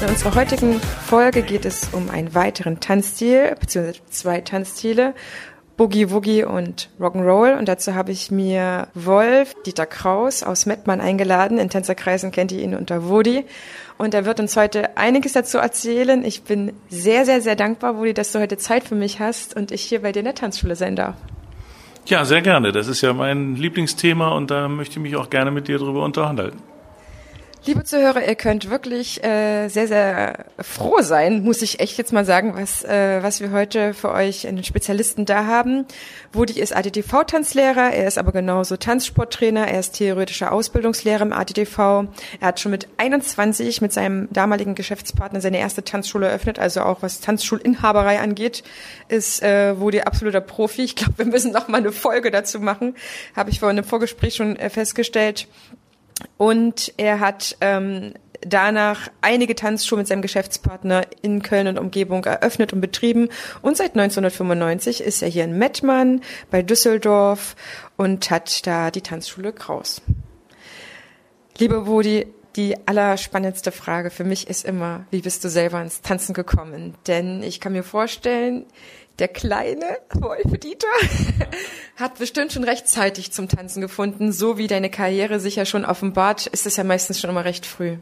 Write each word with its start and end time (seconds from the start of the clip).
In 0.00 0.06
unserer 0.08 0.36
heutigen 0.36 0.78
Folge 0.80 1.42
geht 1.42 1.64
es 1.64 1.88
um 1.92 2.08
einen 2.08 2.32
weiteren 2.32 2.78
Tanzstil, 2.78 3.56
beziehungsweise 3.58 3.98
zwei 4.10 4.40
Tanzstile, 4.40 5.12
Boogie 5.76 6.12
Woogie 6.12 6.44
und 6.44 6.88
Rock'n'Roll. 7.00 7.58
Und 7.58 7.66
dazu 7.66 7.96
habe 7.96 8.12
ich 8.12 8.30
mir 8.30 8.86
Wolf 8.94 9.56
Dieter 9.66 9.86
Kraus 9.86 10.44
aus 10.44 10.66
Mettmann 10.66 11.00
eingeladen. 11.00 11.58
In 11.58 11.68
Tänzerkreisen 11.68 12.30
kennt 12.30 12.52
ihr 12.52 12.62
ihn 12.62 12.76
unter 12.76 13.08
Woody. 13.08 13.44
Und 13.96 14.14
er 14.14 14.24
wird 14.24 14.38
uns 14.38 14.56
heute 14.56 14.96
einiges 14.96 15.32
dazu 15.32 15.58
erzählen. 15.58 16.24
Ich 16.24 16.44
bin 16.44 16.74
sehr, 16.88 17.24
sehr, 17.24 17.40
sehr 17.40 17.56
dankbar, 17.56 17.96
Woody, 17.96 18.14
dass 18.14 18.30
du 18.30 18.38
heute 18.38 18.56
Zeit 18.56 18.84
für 18.84 18.94
mich 18.94 19.18
hast 19.18 19.56
und 19.56 19.72
ich 19.72 19.82
hier 19.82 20.02
bei 20.02 20.12
dir 20.12 20.20
in 20.20 20.26
der 20.26 20.36
Tanzschule 20.36 20.76
sein 20.76 20.94
darf. 20.94 21.16
Ja, 22.06 22.24
sehr 22.24 22.42
gerne. 22.42 22.70
Das 22.70 22.86
ist 22.86 23.00
ja 23.00 23.12
mein 23.14 23.56
Lieblingsthema 23.56 24.28
und 24.28 24.52
da 24.52 24.68
möchte 24.68 25.00
ich 25.00 25.02
mich 25.02 25.16
auch 25.16 25.28
gerne 25.28 25.50
mit 25.50 25.66
dir 25.66 25.78
drüber 25.78 26.04
unterhalten. 26.04 26.58
Liebe 27.64 27.82
Zuhörer, 27.82 28.26
ihr 28.26 28.36
könnt 28.36 28.70
wirklich 28.70 29.22
äh, 29.24 29.68
sehr, 29.68 29.88
sehr 29.88 30.46
froh 30.60 31.02
sein, 31.02 31.42
muss 31.42 31.60
ich 31.60 31.80
echt 31.80 31.98
jetzt 31.98 32.12
mal 32.12 32.24
sagen, 32.24 32.54
was, 32.54 32.84
äh, 32.84 33.20
was 33.20 33.40
wir 33.40 33.50
heute 33.50 33.94
für 33.94 34.12
euch 34.12 34.46
einen 34.46 34.62
Spezialisten 34.62 35.26
da 35.26 35.44
haben. 35.44 35.84
Woody 36.32 36.60
ist 36.60 36.74
ADTV-Tanzlehrer, 36.74 37.92
er 37.92 38.06
ist 38.06 38.16
aber 38.16 38.30
genauso 38.30 38.76
Tanzsporttrainer, 38.76 39.66
er 39.66 39.80
ist 39.80 39.96
theoretischer 39.96 40.52
Ausbildungslehrer 40.52 41.22
im 41.22 41.32
ADTV. 41.32 41.78
Er 42.40 42.48
hat 42.48 42.60
schon 42.60 42.70
mit 42.70 42.86
21 42.96 43.80
mit 43.80 43.92
seinem 43.92 44.28
damaligen 44.32 44.76
Geschäftspartner 44.76 45.40
seine 45.40 45.58
erste 45.58 45.82
Tanzschule 45.82 46.28
eröffnet, 46.28 46.60
also 46.60 46.82
auch 46.82 47.02
was 47.02 47.20
Tanzschulinhaberei 47.20 48.20
angeht, 48.20 48.62
ist 49.08 49.42
äh, 49.42 49.78
Woody 49.78 50.02
absoluter 50.02 50.40
Profi. 50.40 50.84
Ich 50.84 50.96
glaube, 50.96 51.18
wir 51.18 51.26
müssen 51.26 51.52
noch 51.52 51.66
mal 51.66 51.78
eine 51.78 51.90
Folge 51.90 52.30
dazu 52.30 52.60
machen, 52.60 52.94
habe 53.34 53.50
ich 53.50 53.58
vorhin 53.58 53.78
im 53.78 53.84
Vorgespräch 53.84 54.36
schon 54.36 54.54
äh, 54.56 54.70
festgestellt. 54.70 55.48
Und 56.36 56.92
er 56.96 57.20
hat 57.20 57.56
ähm, 57.60 58.14
danach 58.40 59.08
einige 59.20 59.54
Tanzschulen 59.54 60.00
mit 60.00 60.08
seinem 60.08 60.22
Geschäftspartner 60.22 61.06
in 61.22 61.42
Köln 61.42 61.66
und 61.66 61.78
Umgebung 61.78 62.24
eröffnet 62.24 62.72
und 62.72 62.80
betrieben. 62.80 63.28
Und 63.62 63.76
seit 63.76 63.96
1995 63.96 65.00
ist 65.00 65.22
er 65.22 65.28
hier 65.28 65.44
in 65.44 65.58
Mettmann 65.58 66.22
bei 66.50 66.62
Düsseldorf 66.62 67.56
und 67.96 68.30
hat 68.30 68.66
da 68.66 68.90
die 68.90 69.02
Tanzschule 69.02 69.52
Kraus. 69.52 70.02
Liebe 71.58 71.86
Wodi, 71.86 72.26
die 72.56 72.76
allerspannendste 72.86 73.72
Frage 73.72 74.10
für 74.10 74.24
mich 74.24 74.48
ist 74.48 74.64
immer, 74.64 75.06
wie 75.10 75.20
bist 75.20 75.44
du 75.44 75.48
selber 75.48 75.80
ins 75.82 76.02
Tanzen 76.02 76.34
gekommen? 76.34 76.94
Denn 77.06 77.42
ich 77.42 77.60
kann 77.60 77.72
mir 77.72 77.84
vorstellen, 77.84 78.64
der 79.18 79.28
kleine 79.28 79.98
Wolf 80.14 80.58
Dieter 80.58 80.86
hat 81.96 82.18
bestimmt 82.18 82.52
schon 82.52 82.64
rechtzeitig 82.64 83.32
zum 83.32 83.48
Tanzen 83.48 83.80
gefunden. 83.80 84.32
So 84.32 84.58
wie 84.58 84.66
deine 84.66 84.90
Karriere 84.90 85.40
sich 85.40 85.56
ja 85.56 85.64
schon 85.64 85.84
offenbart, 85.84 86.46
ist 86.46 86.66
es 86.66 86.76
ja 86.76 86.84
meistens 86.84 87.20
schon 87.20 87.30
immer 87.30 87.44
recht 87.44 87.66
früh. 87.66 87.96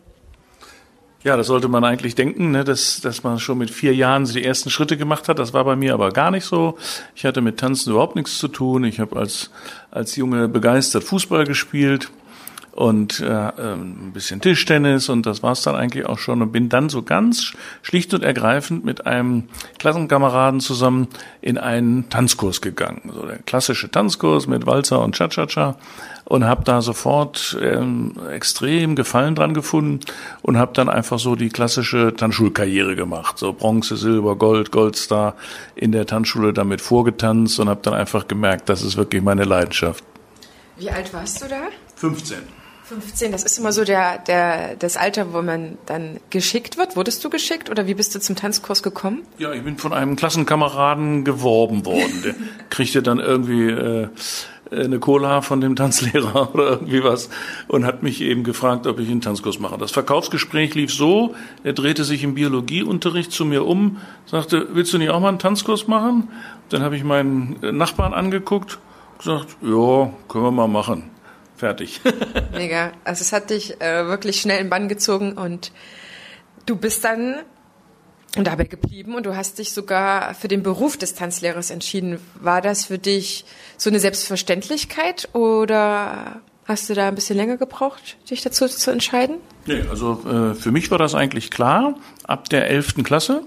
Ja, 1.24 1.36
das 1.36 1.48
sollte 1.48 1.66
man 1.66 1.82
eigentlich 1.82 2.14
denken, 2.14 2.52
ne, 2.52 2.62
dass, 2.62 3.00
dass 3.00 3.24
man 3.24 3.40
schon 3.40 3.58
mit 3.58 3.70
vier 3.70 3.94
Jahren 3.94 4.26
die 4.26 4.44
ersten 4.44 4.70
Schritte 4.70 4.96
gemacht 4.96 5.28
hat. 5.28 5.38
Das 5.38 5.52
war 5.52 5.64
bei 5.64 5.74
mir 5.74 5.94
aber 5.94 6.12
gar 6.12 6.30
nicht 6.30 6.44
so. 6.44 6.78
Ich 7.16 7.24
hatte 7.24 7.40
mit 7.40 7.58
Tanzen 7.58 7.90
überhaupt 7.90 8.14
nichts 8.14 8.38
zu 8.38 8.46
tun. 8.48 8.84
Ich 8.84 9.00
habe 9.00 9.16
als, 9.18 9.50
als 9.90 10.14
Junge 10.14 10.48
begeistert 10.48 11.02
Fußball 11.02 11.44
gespielt 11.44 12.10
und 12.76 13.20
äh, 13.20 13.24
ähm, 13.24 14.08
ein 14.08 14.12
bisschen 14.12 14.42
Tischtennis 14.42 15.08
und 15.08 15.24
das 15.24 15.42
war's 15.42 15.62
dann 15.62 15.74
eigentlich 15.74 16.04
auch 16.04 16.18
schon 16.18 16.42
und 16.42 16.52
bin 16.52 16.68
dann 16.68 16.90
so 16.90 17.02
ganz 17.02 17.54
schlicht 17.80 18.12
und 18.12 18.22
ergreifend 18.22 18.84
mit 18.84 19.06
einem 19.06 19.44
Klassenkameraden 19.78 20.60
zusammen 20.60 21.08
in 21.40 21.56
einen 21.56 22.10
Tanzkurs 22.10 22.60
gegangen, 22.60 23.10
so 23.14 23.24
der 23.24 23.38
klassische 23.38 23.90
Tanzkurs 23.90 24.46
mit 24.46 24.66
Walzer 24.66 25.00
und 25.00 25.16
Cha-Cha-Cha 25.16 25.78
und 26.26 26.44
habe 26.44 26.64
da 26.64 26.82
sofort 26.82 27.56
ähm, 27.62 28.12
extrem 28.30 28.94
Gefallen 28.94 29.34
dran 29.34 29.54
gefunden 29.54 30.00
und 30.42 30.58
habe 30.58 30.74
dann 30.74 30.90
einfach 30.90 31.18
so 31.18 31.34
die 31.34 31.48
klassische 31.48 32.14
Tanzschulkarriere 32.14 32.94
gemacht, 32.94 33.38
so 33.38 33.54
Bronze, 33.54 33.96
Silber, 33.96 34.36
Gold, 34.36 34.70
Goldstar 34.70 35.34
in 35.76 35.92
der 35.92 36.04
Tanzschule 36.04 36.52
damit 36.52 36.82
vorgetanzt 36.82 37.58
und 37.58 37.70
habe 37.70 37.80
dann 37.82 37.94
einfach 37.94 38.28
gemerkt, 38.28 38.68
das 38.68 38.82
ist 38.82 38.98
wirklich 38.98 39.22
meine 39.22 39.44
Leidenschaft. 39.44 40.04
Wie 40.76 40.90
alt 40.90 41.14
warst 41.14 41.42
du 41.42 41.48
da? 41.48 41.62
15. 41.94 42.65
15, 42.88 43.32
das 43.32 43.42
ist 43.42 43.58
immer 43.58 43.72
so 43.72 43.84
der, 43.84 44.18
der, 44.18 44.76
das 44.76 44.96
Alter, 44.96 45.32
wo 45.32 45.42
man 45.42 45.76
dann 45.86 46.20
geschickt 46.30 46.78
wird. 46.78 46.94
Wurdest 46.94 47.24
du 47.24 47.30
geschickt 47.30 47.68
oder 47.68 47.88
wie 47.88 47.94
bist 47.94 48.14
du 48.14 48.20
zum 48.20 48.36
Tanzkurs 48.36 48.84
gekommen? 48.84 49.22
Ja, 49.38 49.52
ich 49.52 49.64
bin 49.64 49.76
von 49.76 49.92
einem 49.92 50.14
Klassenkameraden 50.14 51.24
geworben 51.24 51.84
worden. 51.84 52.22
Der 52.24 52.34
kriegte 52.70 53.02
dann 53.02 53.18
irgendwie 53.18 53.70
äh, 53.70 54.08
eine 54.70 55.00
Cola 55.00 55.42
von 55.42 55.60
dem 55.60 55.74
Tanzlehrer 55.74 56.50
oder 56.54 56.70
irgendwie 56.70 57.02
was 57.02 57.28
und 57.66 57.84
hat 57.84 58.04
mich 58.04 58.20
eben 58.20 58.44
gefragt, 58.44 58.86
ob 58.86 59.00
ich 59.00 59.10
einen 59.10 59.20
Tanzkurs 59.20 59.58
mache. 59.58 59.78
Das 59.78 59.90
Verkaufsgespräch 59.90 60.74
lief 60.74 60.94
so, 60.94 61.34
er 61.64 61.72
drehte 61.72 62.04
sich 62.04 62.22
im 62.22 62.34
Biologieunterricht 62.34 63.32
zu 63.32 63.44
mir 63.44 63.66
um, 63.66 63.98
sagte, 64.26 64.68
willst 64.74 64.92
du 64.92 64.98
nicht 64.98 65.10
auch 65.10 65.20
mal 65.20 65.30
einen 65.30 65.40
Tanzkurs 65.40 65.88
machen? 65.88 66.28
Dann 66.68 66.82
habe 66.82 66.96
ich 66.96 67.02
meinen 67.02 67.56
Nachbarn 67.76 68.14
angeguckt, 68.14 68.78
gesagt, 69.18 69.56
ja, 69.60 70.10
können 70.28 70.44
wir 70.44 70.52
mal 70.52 70.68
machen. 70.68 71.15
Fertig. 71.56 72.00
Mega. 72.52 72.92
Also 73.04 73.22
es 73.22 73.32
hat 73.32 73.50
dich 73.50 73.80
äh, 73.80 74.06
wirklich 74.06 74.40
schnell 74.40 74.60
in 74.60 74.70
Bann 74.70 74.88
gezogen 74.88 75.32
und 75.32 75.72
du 76.66 76.76
bist 76.76 77.04
dann 77.04 77.36
dabei 78.44 78.64
geblieben 78.64 79.14
und 79.14 79.24
du 79.24 79.34
hast 79.34 79.58
dich 79.58 79.72
sogar 79.72 80.34
für 80.34 80.48
den 80.48 80.62
Beruf 80.62 80.96
des 80.96 81.14
Tanzlehrers 81.14 81.70
entschieden. 81.70 82.18
War 82.34 82.60
das 82.60 82.86
für 82.86 82.98
dich 82.98 83.44
so 83.78 83.88
eine 83.88 84.00
Selbstverständlichkeit 84.00 85.28
oder 85.32 86.42
hast 86.66 86.90
du 86.90 86.94
da 86.94 87.08
ein 87.08 87.14
bisschen 87.14 87.36
länger 87.36 87.56
gebraucht, 87.56 88.18
dich 88.28 88.42
dazu 88.42 88.66
zu 88.66 88.90
entscheiden? 88.90 89.36
Nee, 89.66 89.84
also 89.88 90.22
äh, 90.28 90.54
für 90.54 90.70
mich 90.70 90.90
war 90.90 90.98
das 90.98 91.14
eigentlich 91.14 91.50
klar. 91.50 91.94
Ab 92.24 92.48
der 92.50 92.68
elften 92.68 93.04
Klasse 93.04 93.42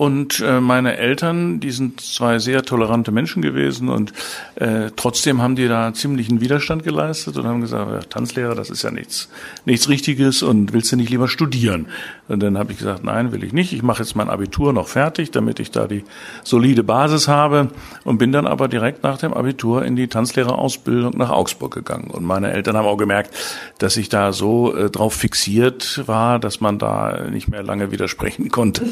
und 0.00 0.40
äh, 0.40 0.62
meine 0.62 0.96
Eltern, 0.96 1.60
die 1.60 1.72
sind 1.72 2.00
zwei 2.00 2.38
sehr 2.38 2.62
tolerante 2.62 3.12
Menschen 3.12 3.42
gewesen 3.42 3.90
und 3.90 4.14
äh, 4.54 4.90
trotzdem 4.96 5.42
haben 5.42 5.56
die 5.56 5.68
da 5.68 5.92
ziemlichen 5.92 6.40
Widerstand 6.40 6.84
geleistet 6.84 7.36
und 7.36 7.44
haben 7.44 7.60
gesagt, 7.60 7.92
ja, 7.92 7.98
Tanzlehrer, 8.08 8.54
das 8.54 8.70
ist 8.70 8.82
ja 8.82 8.90
nichts, 8.90 9.28
nichts 9.66 9.90
Richtiges 9.90 10.42
und 10.42 10.72
willst 10.72 10.90
du 10.90 10.96
nicht 10.96 11.10
lieber 11.10 11.28
studieren? 11.28 11.88
Und 12.28 12.42
dann 12.42 12.56
habe 12.56 12.72
ich 12.72 12.78
gesagt, 12.78 13.04
nein, 13.04 13.30
will 13.30 13.44
ich 13.44 13.52
nicht. 13.52 13.74
Ich 13.74 13.82
mache 13.82 14.02
jetzt 14.02 14.16
mein 14.16 14.30
Abitur 14.30 14.72
noch 14.72 14.88
fertig, 14.88 15.32
damit 15.32 15.60
ich 15.60 15.70
da 15.70 15.86
die 15.86 16.04
solide 16.44 16.82
Basis 16.82 17.28
habe 17.28 17.68
und 18.02 18.16
bin 18.16 18.32
dann 18.32 18.46
aber 18.46 18.68
direkt 18.68 19.02
nach 19.02 19.18
dem 19.18 19.34
Abitur 19.34 19.84
in 19.84 19.96
die 19.96 20.08
Tanzlehrerausbildung 20.08 21.14
nach 21.18 21.28
Augsburg 21.28 21.74
gegangen. 21.74 22.10
Und 22.10 22.24
meine 22.24 22.52
Eltern 22.52 22.74
haben 22.74 22.86
auch 22.86 22.96
gemerkt, 22.96 23.34
dass 23.76 23.98
ich 23.98 24.08
da 24.08 24.32
so 24.32 24.74
äh, 24.74 24.88
drauf 24.88 25.12
fixiert 25.12 26.04
war, 26.06 26.38
dass 26.38 26.62
man 26.62 26.78
da 26.78 27.26
nicht 27.30 27.48
mehr 27.48 27.62
lange 27.62 27.92
widersprechen 27.92 28.48
konnte. 28.48 28.86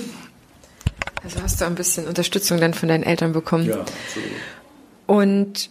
Also 1.22 1.42
hast 1.42 1.60
du 1.60 1.64
ein 1.64 1.74
bisschen 1.74 2.06
Unterstützung 2.06 2.60
dann 2.60 2.74
von 2.74 2.88
deinen 2.88 3.02
Eltern 3.02 3.32
bekommen. 3.32 3.66
Ja, 3.66 3.80
absolut. 3.80 4.30
Und 5.06 5.70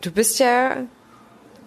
du 0.00 0.10
bist 0.10 0.38
ja 0.38 0.78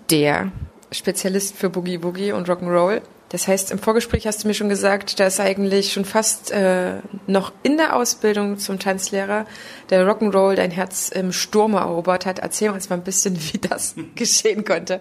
der 0.10 0.52
Spezialist 0.92 1.56
für 1.56 1.70
Boogie 1.70 1.98
Boogie 1.98 2.32
und 2.34 2.50
Rock'n'Roll. 2.50 3.02
Das 3.30 3.48
heißt, 3.48 3.72
im 3.72 3.80
Vorgespräch 3.80 4.28
hast 4.28 4.44
du 4.44 4.50
mir 4.50 4.54
schon 4.54 4.68
gesagt, 4.68 5.22
dass 5.22 5.40
eigentlich 5.40 5.94
schon 5.94 6.04
fast 6.04 6.52
äh, 6.52 6.96
noch 7.28 7.54
in 7.64 7.78
der 7.78 7.96
Ausbildung 7.96 8.58
zum 8.58 8.78
Tanzlehrer 8.78 9.46
der 9.90 10.06
Rock'n'Roll 10.06 10.56
dein 10.56 10.72
Herz 10.72 11.08
im 11.08 11.32
Sturm 11.32 11.76
erobert 11.76 12.26
hat. 12.26 12.40
Erzähl 12.40 12.72
uns 12.72 12.90
mal 12.90 12.98
ein 12.98 13.04
bisschen, 13.04 13.38
wie 13.54 13.58
das 13.58 13.96
geschehen 14.16 14.66
konnte. 14.66 15.00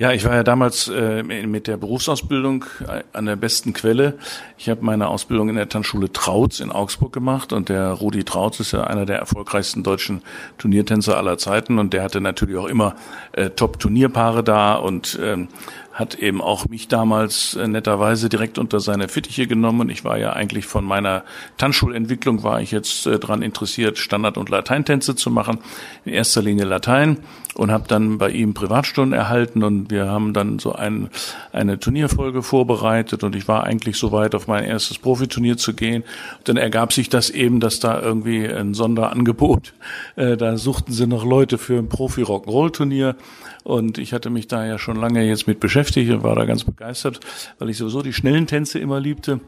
Ja, 0.00 0.12
ich 0.12 0.24
war 0.24 0.34
ja 0.34 0.42
damals 0.42 0.88
äh, 0.88 1.22
mit 1.22 1.66
der 1.66 1.76
Berufsausbildung 1.76 2.64
äh, 2.88 3.02
an 3.12 3.26
der 3.26 3.36
besten 3.36 3.74
Quelle. 3.74 4.16
Ich 4.56 4.70
habe 4.70 4.82
meine 4.82 5.08
Ausbildung 5.08 5.50
in 5.50 5.56
der 5.56 5.68
Tanzschule 5.68 6.10
Trautz 6.10 6.60
in 6.60 6.72
Augsburg 6.72 7.12
gemacht 7.12 7.52
und 7.52 7.68
der 7.68 7.90
Rudi 7.90 8.24
Trautz 8.24 8.60
ist 8.60 8.72
ja 8.72 8.84
einer 8.84 9.04
der 9.04 9.18
erfolgreichsten 9.18 9.82
deutschen 9.82 10.22
Turniertänzer 10.56 11.18
aller 11.18 11.36
Zeiten 11.36 11.78
und 11.78 11.92
der 11.92 12.02
hatte 12.02 12.22
natürlich 12.22 12.56
auch 12.56 12.68
immer 12.68 12.96
äh, 13.32 13.50
Top-Turnierpaare 13.50 14.42
da 14.42 14.76
und 14.76 15.18
ähm, 15.22 15.48
hat 15.92 16.14
eben 16.14 16.40
auch 16.40 16.68
mich 16.68 16.88
damals 16.88 17.54
äh, 17.54 17.66
netterweise 17.66 18.28
direkt 18.28 18.58
unter 18.58 18.80
seine 18.80 19.08
Fittiche 19.08 19.46
genommen. 19.46 19.90
Ich 19.90 20.04
war 20.04 20.18
ja 20.18 20.32
eigentlich 20.32 20.66
von 20.66 20.84
meiner 20.84 21.24
Tanzschulentwicklung 21.56 22.42
war 22.42 22.60
ich 22.60 22.70
jetzt 22.70 23.06
äh, 23.06 23.18
dran 23.18 23.42
interessiert, 23.42 23.98
Standard- 23.98 24.38
und 24.38 24.48
Lateintänze 24.48 25.16
zu 25.16 25.30
machen. 25.30 25.58
In 26.04 26.12
erster 26.12 26.42
Linie 26.42 26.64
Latein 26.64 27.18
und 27.54 27.72
habe 27.72 27.88
dann 27.88 28.18
bei 28.18 28.30
ihm 28.30 28.54
Privatstunden 28.54 29.18
erhalten 29.18 29.64
und 29.64 29.90
wir 29.90 30.06
haben 30.06 30.32
dann 30.32 30.60
so 30.60 30.72
ein, 30.72 31.10
eine 31.52 31.80
Turnierfolge 31.80 32.42
vorbereitet 32.42 33.24
und 33.24 33.34
ich 33.34 33.48
war 33.48 33.64
eigentlich 33.64 33.96
so 33.96 34.12
weit, 34.12 34.34
auf 34.34 34.46
mein 34.46 34.64
erstes 34.64 34.98
Profiturnier 34.98 35.56
zu 35.56 35.74
gehen. 35.74 36.04
Dann 36.44 36.56
ergab 36.56 36.92
sich 36.92 37.08
das 37.08 37.30
eben, 37.30 37.58
dass 37.58 37.80
da 37.80 38.00
irgendwie 38.00 38.46
ein 38.46 38.74
Sonderangebot, 38.74 39.74
äh, 40.14 40.36
da 40.36 40.56
suchten 40.56 40.92
sie 40.92 41.08
noch 41.08 41.24
Leute 41.24 41.58
für 41.58 41.78
ein 41.78 41.88
Profi-Rock'n'Roll-Turnier 41.88 43.16
und 43.64 43.98
ich 43.98 44.12
hatte 44.12 44.30
mich 44.30 44.48
da 44.48 44.64
ja 44.64 44.78
schon 44.78 44.96
lange 44.96 45.24
jetzt 45.24 45.46
mit 45.46 45.60
beschäftigt 45.60 46.10
und 46.10 46.22
war 46.22 46.34
da 46.34 46.44
ganz 46.44 46.64
begeistert, 46.64 47.20
weil 47.58 47.70
ich 47.70 47.78
sowieso 47.78 48.02
die 48.02 48.12
schnellen 48.12 48.46
Tänze 48.46 48.78
immer 48.78 49.00
liebte 49.00 49.40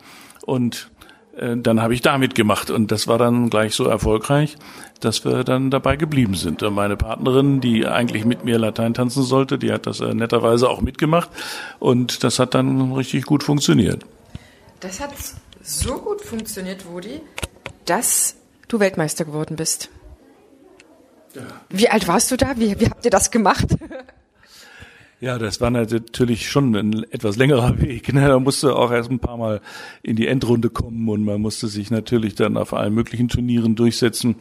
und 0.45 0.91
äh, 1.37 1.57
dann 1.57 1.81
habe 1.81 1.95
ich 1.95 2.03
damit 2.03 2.35
gemacht 2.35 2.71
und 2.71 2.91
das 2.93 3.09
war 3.09 3.19
dann 3.19 3.51
gleich 3.51 3.75
so 3.75 3.85
erfolgreich, 3.85 4.57
dass 5.01 5.25
wir 5.25 5.45
dann 5.45 5.71
dabei 5.71 5.97
geblieben 5.97 6.35
sind. 6.35 6.63
Und 6.63 6.75
meine 6.75 6.97
Partnerin, 6.97 7.61
die 7.61 7.87
eigentlich 7.87 8.25
mit 8.25 8.45
mir 8.45 8.59
Latein 8.59 8.95
tanzen 8.95 9.23
sollte, 9.23 9.59
die 9.59 9.73
hat 9.73 9.87
das 9.87 10.01
äh, 10.01 10.15
netterweise 10.15 10.69
auch 10.69 10.81
mitgemacht 10.81 11.31
und 11.79 12.23
das 12.25 12.39
hat 12.39 12.55
dann 12.55 12.93
richtig 12.93 13.25
gut 13.25 13.43
funktioniert. 13.43 14.05
Das 14.81 15.01
hat 15.01 15.13
so 15.63 15.95
gut 15.99 16.21
funktioniert, 16.21 16.87
Wodi, 16.87 17.21
dass 17.85 18.37
du 18.69 18.81
Weltmeister 18.81 19.25
geworden 19.25 19.57
bist. 19.57 19.91
Ja. 21.35 21.43
Wie 21.71 21.89
alt 21.89 22.09
warst 22.09 22.31
du 22.31 22.37
da? 22.37 22.53
Wie, 22.57 22.79
wie 22.79 22.87
habt 22.87 23.05
ihr 23.05 23.11
das 23.11 23.31
gemacht? 23.31 23.67
Ja, 25.23 25.39
das 25.39 25.61
war 25.61 25.71
natürlich 25.71 26.51
schon 26.51 26.75
ein 26.75 27.05
etwas 27.13 27.37
längerer 27.37 27.79
Weg. 27.81 28.13
Ne? 28.13 28.27
Da 28.27 28.41
musste 28.41 28.75
auch 28.75 28.91
erst 28.91 29.09
ein 29.09 29.21
paar 29.21 29.37
Mal 29.37 29.61
in 30.03 30.17
die 30.17 30.27
Endrunde 30.27 30.69
kommen 30.69 31.09
und 31.09 31.25
man 31.25 31.41
musste 31.41 31.69
sich 31.69 31.93
natürlich 31.93 32.35
dann 32.35 32.57
auf 32.57 32.75
allen 32.75 32.93
möglichen 32.93 33.29
Turnieren 33.29 33.77
durchsetzen. 33.77 34.35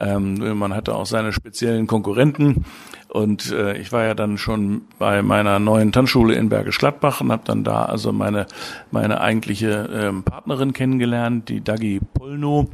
Ähm, 0.00 0.58
man 0.58 0.74
hatte 0.74 0.96
auch 0.96 1.06
seine 1.06 1.32
speziellen 1.32 1.86
Konkurrenten 1.86 2.64
und 3.08 3.52
äh, 3.52 3.78
ich 3.78 3.92
war 3.92 4.02
ja 4.02 4.14
dann 4.14 4.36
schon 4.36 4.82
bei 4.98 5.22
meiner 5.22 5.60
neuen 5.60 5.92
Tanzschule 5.92 6.34
in 6.34 6.48
Bergisch 6.48 6.78
Gladbach 6.78 7.20
und 7.20 7.30
habe 7.30 7.44
dann 7.44 7.62
da 7.62 7.84
also 7.84 8.12
meine 8.12 8.48
meine 8.90 9.20
eigentliche 9.20 9.88
ähm, 9.92 10.24
Partnerin 10.24 10.72
kennengelernt, 10.72 11.48
die 11.48 11.60
Dagi 11.60 12.00
Polno. 12.14 12.68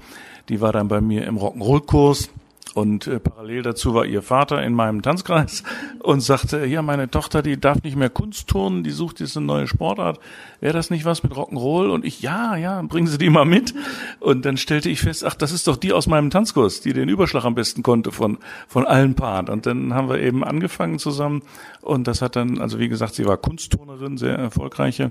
Die 0.49 0.63
war 0.63 0.73
dann 0.73 0.89
bei 0.89 1.03
mir 1.03 1.27
im 1.27 1.37
Rock'n'Roll-Kurs 1.37 2.31
und 2.75 3.07
äh, 3.07 3.21
parallel 3.21 3.63
dazu 3.63 3.95
war 3.95 4.07
ihr 4.07 4.23
Vater 4.23 4.63
in 4.63 4.73
meinem 4.73 5.03
Tanzkreis 5.03 5.63
und 6.01 6.21
sagte, 6.21 6.65
ja, 6.65 6.83
meine 6.83 7.11
Tochter, 7.11 7.43
die 7.43 7.61
darf 7.61 7.83
nicht 7.83 7.97
mehr 7.97 8.11
Kunst 8.11 8.49
turnen, 8.49 8.83
die 8.83 8.91
sucht 8.91 9.21
jetzt 9.21 9.37
eine 9.37 9.47
neue 9.47 9.67
Sportart. 9.67 10.19
Wäre 10.63 10.75
das 10.75 10.91
nicht 10.91 11.05
was 11.05 11.25
mit 11.25 11.33
Rock'n'Roll? 11.33 11.91
Und 11.91 12.05
ich, 12.05 12.23
ja, 12.23 12.55
ja, 12.55 12.81
bringen 12.83 13.09
Sie 13.09 13.19
die 13.19 13.31
mal 13.31 13.45
mit. 13.45 13.75
Und 14.21 14.45
dann 14.45 14.57
stellte 14.57 14.91
ich 14.91 15.01
fest, 15.01 15.25
ach, 15.25 15.35
das 15.35 15.51
ist 15.51 15.67
doch 15.67 15.77
die 15.77 15.93
aus 15.93 16.07
meinem 16.07 16.31
Tanzkurs, 16.31 16.81
die 16.81 16.93
den 16.93 17.09
Überschlag 17.09 17.45
am 17.45 17.57
besten 17.57 17.83
konnte 17.83 18.13
von, 18.13 18.39
von 18.69 18.87
allen 18.87 19.17
Paaren. 19.17 19.49
Und 19.49 19.67
dann 19.67 19.93
haben 19.93 20.09
wir 20.09 20.21
eben 20.21 20.45
angefangen 20.45 21.01
zusammen. 21.01 21.43
Und 21.81 22.07
das 22.07 22.23
hat 22.23 22.37
dann, 22.37 22.61
also 22.61 22.79
wie 22.79 22.89
gesagt, 22.89 23.17
sie 23.17 23.27
war 23.27 23.39
Kunstturnerin, 23.39 24.19
sehr 24.19 24.39
erfolgreiche. 24.39 25.11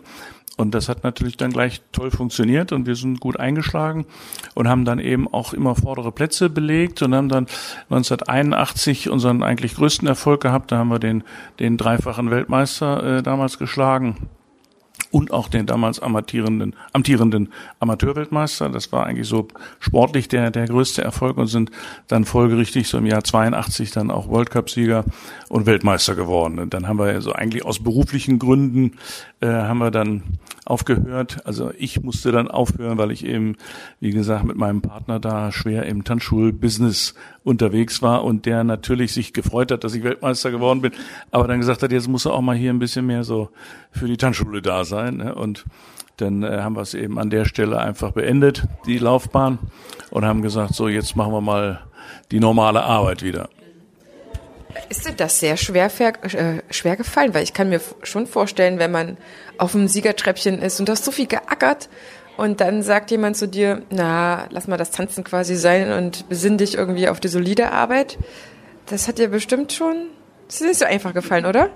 Und 0.55 0.73
das 0.73 0.87
hat 0.87 1.03
natürlich 1.03 1.35
dann 1.35 1.51
gleich 1.51 1.81
toll 1.91 2.11
funktioniert 2.11 2.71
und 2.71 2.85
wir 2.85 2.95
sind 2.95 3.19
gut 3.19 3.37
eingeschlagen 3.37 4.05
und 4.53 4.69
haben 4.69 4.85
dann 4.85 4.99
eben 4.99 5.27
auch 5.27 5.51
immer 5.53 5.75
vordere 5.75 6.13
Plätze 6.13 6.49
belegt 6.49 7.01
und 7.01 7.13
haben 7.13 7.27
dann 7.27 7.47
1981 7.89 9.09
unseren 9.09 9.43
eigentlich 9.43 9.75
größten 9.75 10.07
Erfolg 10.07 10.39
gehabt. 10.39 10.71
Da 10.71 10.77
haben 10.77 10.89
wir 10.89 10.99
den, 10.99 11.23
den 11.59 11.75
dreifachen 11.75 12.31
Weltmeister 12.31 13.17
äh, 13.17 13.23
damals 13.23 13.57
geschlagen 13.57 14.15
und 15.11 15.31
auch 15.31 15.49
den 15.49 15.65
damals 15.65 15.99
amtierenden, 15.99 16.75
amtierenden 16.93 17.51
Amateurweltmeister. 17.79 18.69
Das 18.69 18.91
war 18.91 19.05
eigentlich 19.05 19.27
so 19.27 19.47
sportlich 19.79 20.27
der, 20.27 20.51
der 20.51 20.67
größte 20.67 21.03
Erfolg 21.03 21.37
und 21.37 21.47
sind 21.47 21.71
dann 22.07 22.25
folgerichtig 22.25 22.87
so 22.87 22.97
im 22.97 23.05
Jahr 23.05 23.23
82 23.23 23.91
dann 23.91 24.09
auch 24.09 24.29
World 24.29 24.49
Cup 24.49 24.69
Sieger 24.69 25.05
und 25.49 25.65
Weltmeister 25.65 26.15
geworden. 26.15 26.59
Und 26.59 26.73
dann 26.73 26.87
haben 26.87 26.97
wir 26.97 27.21
so 27.21 27.33
eigentlich 27.33 27.65
aus 27.65 27.83
beruflichen 27.83 28.39
Gründen 28.39 28.93
äh, 29.41 29.47
haben 29.47 29.79
wir 29.79 29.91
dann 29.91 30.23
aufgehört. 30.65 31.45
Also 31.45 31.71
ich 31.77 32.01
musste 32.01 32.31
dann 32.31 32.47
aufhören, 32.47 32.97
weil 32.97 33.11
ich 33.11 33.25
eben, 33.25 33.57
wie 33.99 34.11
gesagt, 34.11 34.45
mit 34.45 34.55
meinem 34.55 34.81
Partner 34.81 35.19
da 35.19 35.51
schwer 35.51 35.85
im 35.85 36.03
Tanzschulbusiness 36.03 37.15
unterwegs 37.43 38.01
war 38.01 38.23
und 38.23 38.45
der 38.45 38.63
natürlich 38.63 39.13
sich 39.13 39.33
gefreut 39.33 39.71
hat, 39.71 39.83
dass 39.83 39.95
ich 39.95 40.03
Weltmeister 40.03 40.51
geworden 40.51 40.81
bin, 40.81 40.91
aber 41.31 41.47
dann 41.47 41.59
gesagt 41.59 41.83
hat, 41.83 41.91
jetzt 41.91 42.07
muss 42.07 42.25
er 42.25 42.33
auch 42.33 42.41
mal 42.41 42.55
hier 42.55 42.71
ein 42.71 42.79
bisschen 42.79 43.05
mehr 43.05 43.23
so 43.23 43.49
für 43.91 44.07
die 44.07 44.17
Tanzschule 44.17 44.61
da 44.61 44.85
sein. 44.85 45.17
Ne? 45.17 45.35
Und 45.35 45.65
dann 46.17 46.43
äh, 46.43 46.59
haben 46.61 46.75
wir 46.75 46.81
es 46.81 46.93
eben 46.93 47.17
an 47.17 47.29
der 47.29 47.45
Stelle 47.45 47.79
einfach 47.79 48.11
beendet, 48.11 48.67
die 48.85 48.99
Laufbahn, 48.99 49.57
und 50.11 50.25
haben 50.25 50.41
gesagt, 50.41 50.75
so 50.75 50.87
jetzt 50.87 51.15
machen 51.15 51.33
wir 51.33 51.41
mal 51.41 51.81
die 52.31 52.39
normale 52.39 52.83
Arbeit 52.83 53.23
wieder. 53.23 53.49
Ist 54.89 55.07
dir 55.07 55.13
das 55.13 55.39
sehr 55.39 55.57
schwer, 55.57 55.89
äh, 55.89 56.61
schwer 56.69 56.95
gefallen? 56.95 57.33
Weil 57.33 57.43
ich 57.43 57.53
kann 57.53 57.69
mir 57.69 57.81
schon 58.03 58.27
vorstellen, 58.27 58.79
wenn 58.79 58.91
man 58.91 59.17
auf 59.57 59.71
dem 59.71 59.87
Siegertreppchen 59.87 60.61
ist 60.61 60.79
und 60.79 60.87
du 60.87 60.93
hast 60.93 61.05
so 61.05 61.11
viel 61.11 61.27
geackert 61.27 61.89
und 62.37 62.61
dann 62.61 62.81
sagt 62.83 63.11
jemand 63.11 63.37
zu 63.37 63.47
dir, 63.47 63.83
na, 63.89 64.47
lass 64.49 64.67
mal 64.67 64.77
das 64.77 64.91
Tanzen 64.91 65.23
quasi 65.23 65.55
sein 65.55 65.91
und 65.91 66.27
besinn 66.29 66.57
dich 66.57 66.75
irgendwie 66.75 67.09
auf 67.09 67.19
die 67.19 67.27
solide 67.27 67.71
Arbeit. 67.71 68.17
Das 68.87 69.07
hat 69.07 69.17
dir 69.17 69.27
bestimmt 69.27 69.73
schon, 69.73 70.07
das 70.47 70.61
ist 70.61 70.67
nicht 70.67 70.79
so 70.79 70.85
einfach 70.85 71.13
gefallen, 71.13 71.45
oder? 71.45 71.69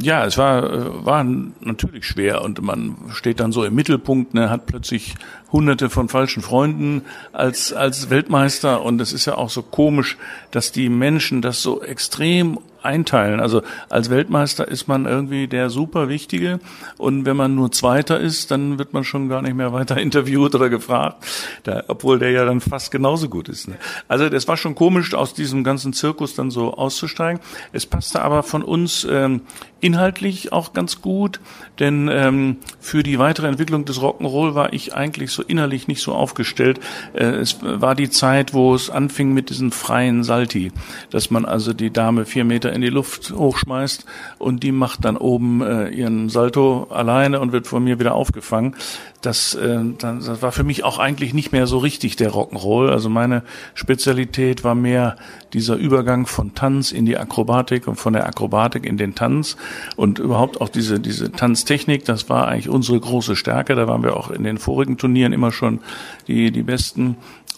Ja, 0.00 0.24
es 0.24 0.38
war, 0.38 1.04
war 1.04 1.24
natürlich 1.24 2.04
schwer 2.06 2.42
und 2.42 2.60
man 2.62 2.96
steht 3.12 3.40
dann 3.40 3.52
so 3.52 3.64
im 3.64 3.74
Mittelpunkt, 3.74 4.34
ne, 4.34 4.50
hat 4.50 4.66
plötzlich 4.66 5.14
hunderte 5.52 5.90
von 5.90 6.08
falschen 6.08 6.42
Freunden 6.42 7.02
als, 7.32 7.72
als 7.72 8.10
Weltmeister 8.10 8.82
und 8.82 9.00
es 9.00 9.12
ist 9.12 9.26
ja 9.26 9.36
auch 9.36 9.50
so 9.50 9.62
komisch, 9.62 10.16
dass 10.50 10.72
die 10.72 10.88
Menschen 10.88 11.42
das 11.42 11.62
so 11.62 11.82
extrem 11.82 12.58
einteilen. 12.86 13.40
Also 13.40 13.62
als 13.90 14.08
Weltmeister 14.08 14.66
ist 14.66 14.88
man 14.88 15.04
irgendwie 15.06 15.48
der 15.48 15.68
super 15.68 16.08
Wichtige 16.08 16.60
und 16.96 17.26
wenn 17.26 17.36
man 17.36 17.54
nur 17.54 17.70
Zweiter 17.72 18.18
ist, 18.18 18.50
dann 18.50 18.78
wird 18.78 18.94
man 18.94 19.04
schon 19.04 19.28
gar 19.28 19.42
nicht 19.42 19.54
mehr 19.54 19.72
weiter 19.72 19.96
interviewt 20.06 20.54
oder 20.54 20.68
gefragt, 20.68 21.26
da, 21.64 21.84
obwohl 21.88 22.18
der 22.18 22.30
ja 22.30 22.44
dann 22.44 22.60
fast 22.60 22.90
genauso 22.90 23.28
gut 23.28 23.48
ist. 23.48 23.68
Ne? 23.68 23.76
Also 24.08 24.28
das 24.28 24.48
war 24.48 24.56
schon 24.56 24.74
komisch, 24.74 25.14
aus 25.14 25.34
diesem 25.34 25.64
ganzen 25.64 25.92
Zirkus 25.92 26.34
dann 26.34 26.50
so 26.50 26.74
auszusteigen. 26.74 27.40
Es 27.72 27.86
passte 27.86 28.22
aber 28.22 28.42
von 28.42 28.62
uns 28.62 29.06
ähm, 29.10 29.42
inhaltlich 29.80 30.52
auch 30.52 30.72
ganz 30.72 31.02
gut, 31.02 31.40
denn 31.78 32.08
ähm, 32.10 32.56
für 32.80 33.02
die 33.02 33.18
weitere 33.18 33.46
Entwicklung 33.46 33.84
des 33.84 34.00
Rock'n'Roll 34.00 34.54
war 34.54 34.72
ich 34.72 34.94
eigentlich 34.94 35.30
so 35.30 35.42
innerlich 35.42 35.86
nicht 35.86 36.02
so 36.02 36.12
aufgestellt. 36.12 36.80
Äh, 37.12 37.24
es 37.24 37.58
war 37.62 37.94
die 37.94 38.10
Zeit, 38.10 38.54
wo 38.54 38.74
es 38.74 38.90
anfing 38.90 39.32
mit 39.32 39.50
diesen 39.50 39.72
freien 39.72 40.24
Salti, 40.24 40.72
dass 41.10 41.30
man 41.30 41.44
also 41.44 41.72
die 41.72 41.90
Dame 41.90 42.24
vier 42.24 42.44
Meter 42.44 42.72
in 42.76 42.82
die 42.82 42.88
Luft 42.88 43.32
hochschmeißt 43.32 44.06
und 44.38 44.62
die 44.62 44.70
macht 44.70 45.04
dann 45.04 45.16
oben 45.16 45.62
äh, 45.62 45.88
ihren 45.88 46.28
Salto 46.28 46.86
alleine 46.90 47.40
und 47.40 47.50
wird 47.50 47.66
von 47.66 47.82
mir 47.82 47.98
wieder 47.98 48.14
aufgefangen. 48.14 48.76
Das, 49.22 49.54
äh, 49.54 49.80
das 49.98 50.42
war 50.42 50.52
für 50.52 50.62
mich 50.62 50.84
auch 50.84 51.00
eigentlich 51.00 51.34
nicht 51.34 51.50
mehr 51.50 51.66
so 51.66 51.78
richtig 51.78 52.14
der 52.14 52.30
Rock'n'Roll. 52.30 52.90
Also 52.90 53.08
meine 53.08 53.42
Spezialität 53.74 54.62
war 54.62 54.76
mehr 54.76 55.16
dieser 55.52 55.74
Übergang 55.76 56.26
von 56.26 56.54
Tanz 56.54 56.92
in 56.92 57.06
die 57.06 57.16
Akrobatik 57.16 57.88
und 57.88 57.96
von 57.96 58.12
der 58.12 58.26
Akrobatik 58.26 58.86
in 58.86 58.96
den 58.96 59.14
Tanz 59.14 59.56
und 59.96 60.18
überhaupt 60.18 60.60
auch 60.60 60.68
diese, 60.68 61.00
diese 61.00 61.32
Tanztechnik. 61.32 62.04
Das 62.04 62.28
war 62.28 62.46
eigentlich 62.46 62.68
unsere 62.68 63.00
große 63.00 63.34
Stärke. 63.34 63.74
Da 63.74 63.88
waren 63.88 64.02
wir 64.02 64.16
auch 64.16 64.30
in 64.30 64.44
den 64.44 64.58
vorigen 64.58 64.98
Turnieren 64.98 65.32
immer 65.32 65.50
schon 65.50 65.80
die, 66.28 66.52
die 66.52 66.62
Besten. 66.62 67.16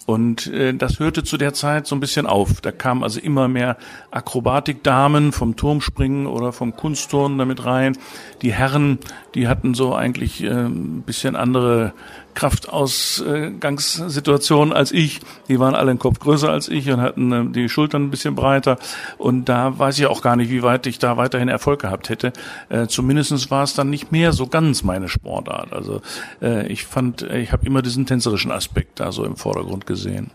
Und 0.09 0.47
äh, 0.47 0.73
das 0.73 1.01
hörte 1.01 1.23
zu 1.23 1.37
der 1.37 1.53
Zeit 1.53 1.87
so 1.87 1.95
ein 1.95 2.01
bisschen 2.01 2.25
auf. 2.25 2.63
Da 2.63 2.73
kamen 2.73 3.03
also 3.03 3.21
immer 3.21 3.47
mehr 3.47 3.77
Akrobatikdamen 4.11 5.33
vom 5.33 5.55
Turmspringen 5.55 6.27
oder 6.27 6.55
vom 6.55 6.75
Kunstturnen 6.75 7.37
damit 7.37 7.67
rein. 7.67 7.95
Die 8.41 8.55
Herren, 8.55 9.01
die 9.35 9.49
hatten 9.49 9.75
so 9.75 9.95
eigentlich 9.95 10.43
äh, 10.43 10.49
ein 10.49 11.03
bisschen 11.03 11.37
andere 11.37 11.93
Kraftausgangssituation 12.39 14.73
als 14.73 14.93
ich. 14.93 15.21
Die 15.49 15.59
waren 15.59 15.75
alle 15.75 15.91
einen 15.91 15.99
Kopf 15.99 16.21
größer 16.21 16.49
als 16.49 16.69
ich 16.69 16.89
und 16.89 17.01
hatten 17.01 17.33
äh, 17.33 17.51
die 17.51 17.69
Schultern 17.69 18.05
ein 18.05 18.11
bisschen 18.11 18.37
breiter. 18.37 18.79
Und 19.17 19.47
da 19.47 19.77
weiß 19.77 19.99
ich 19.99 20.07
auch 20.07 20.23
gar 20.23 20.37
nicht, 20.37 20.49
wie 20.49 20.63
weit 20.63 20.87
ich 20.87 21.01
da 21.01 21.17
weiterhin 21.17 21.49
Erfolg 21.49 21.81
gehabt 21.81 22.11
hätte. 22.11 22.33
Äh, 22.69 22.87
zumindest 22.87 23.51
war 23.51 23.65
es 23.65 23.75
dann 23.75 23.91
nicht 23.91 24.13
mehr 24.13 24.33
so 24.33 24.47
ganz 24.47 24.85
meine 24.85 25.09
Sportart. 25.09 25.73
Also 25.73 26.01
äh, 26.41 26.69
ich 26.69 26.85
fand, 26.85 27.23
ich 27.23 27.51
habe 27.51 27.67
immer 27.67 27.83
diesen 27.83 28.07
tänzerischen 28.07 28.53
Aspekt 28.53 29.01
da 29.01 29.11
so 29.11 29.25
im 29.25 29.37
Vordergrund 29.37 29.87
gesehen. 29.87 30.31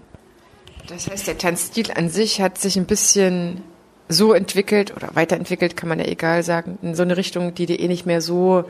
Das 0.87 1.09
heißt, 1.09 1.25
der 1.25 1.37
Tanzstil 1.37 1.89
an 1.95 2.09
sich 2.09 2.41
hat 2.41 2.57
sich 2.57 2.75
ein 2.75 2.85
bisschen 2.85 3.61
so 4.09 4.33
entwickelt 4.33 4.93
oder 4.93 5.11
weiterentwickelt, 5.13 5.77
kann 5.77 5.87
man 5.87 5.99
ja 5.99 6.05
egal 6.05 6.43
sagen, 6.43 6.79
in 6.81 6.95
so 6.95 7.03
eine 7.03 7.15
Richtung, 7.15 7.55
die 7.55 7.65
dir 7.65 7.79
eh 7.79 7.87
nicht 7.87 8.05
mehr 8.05 8.19
so 8.19 8.65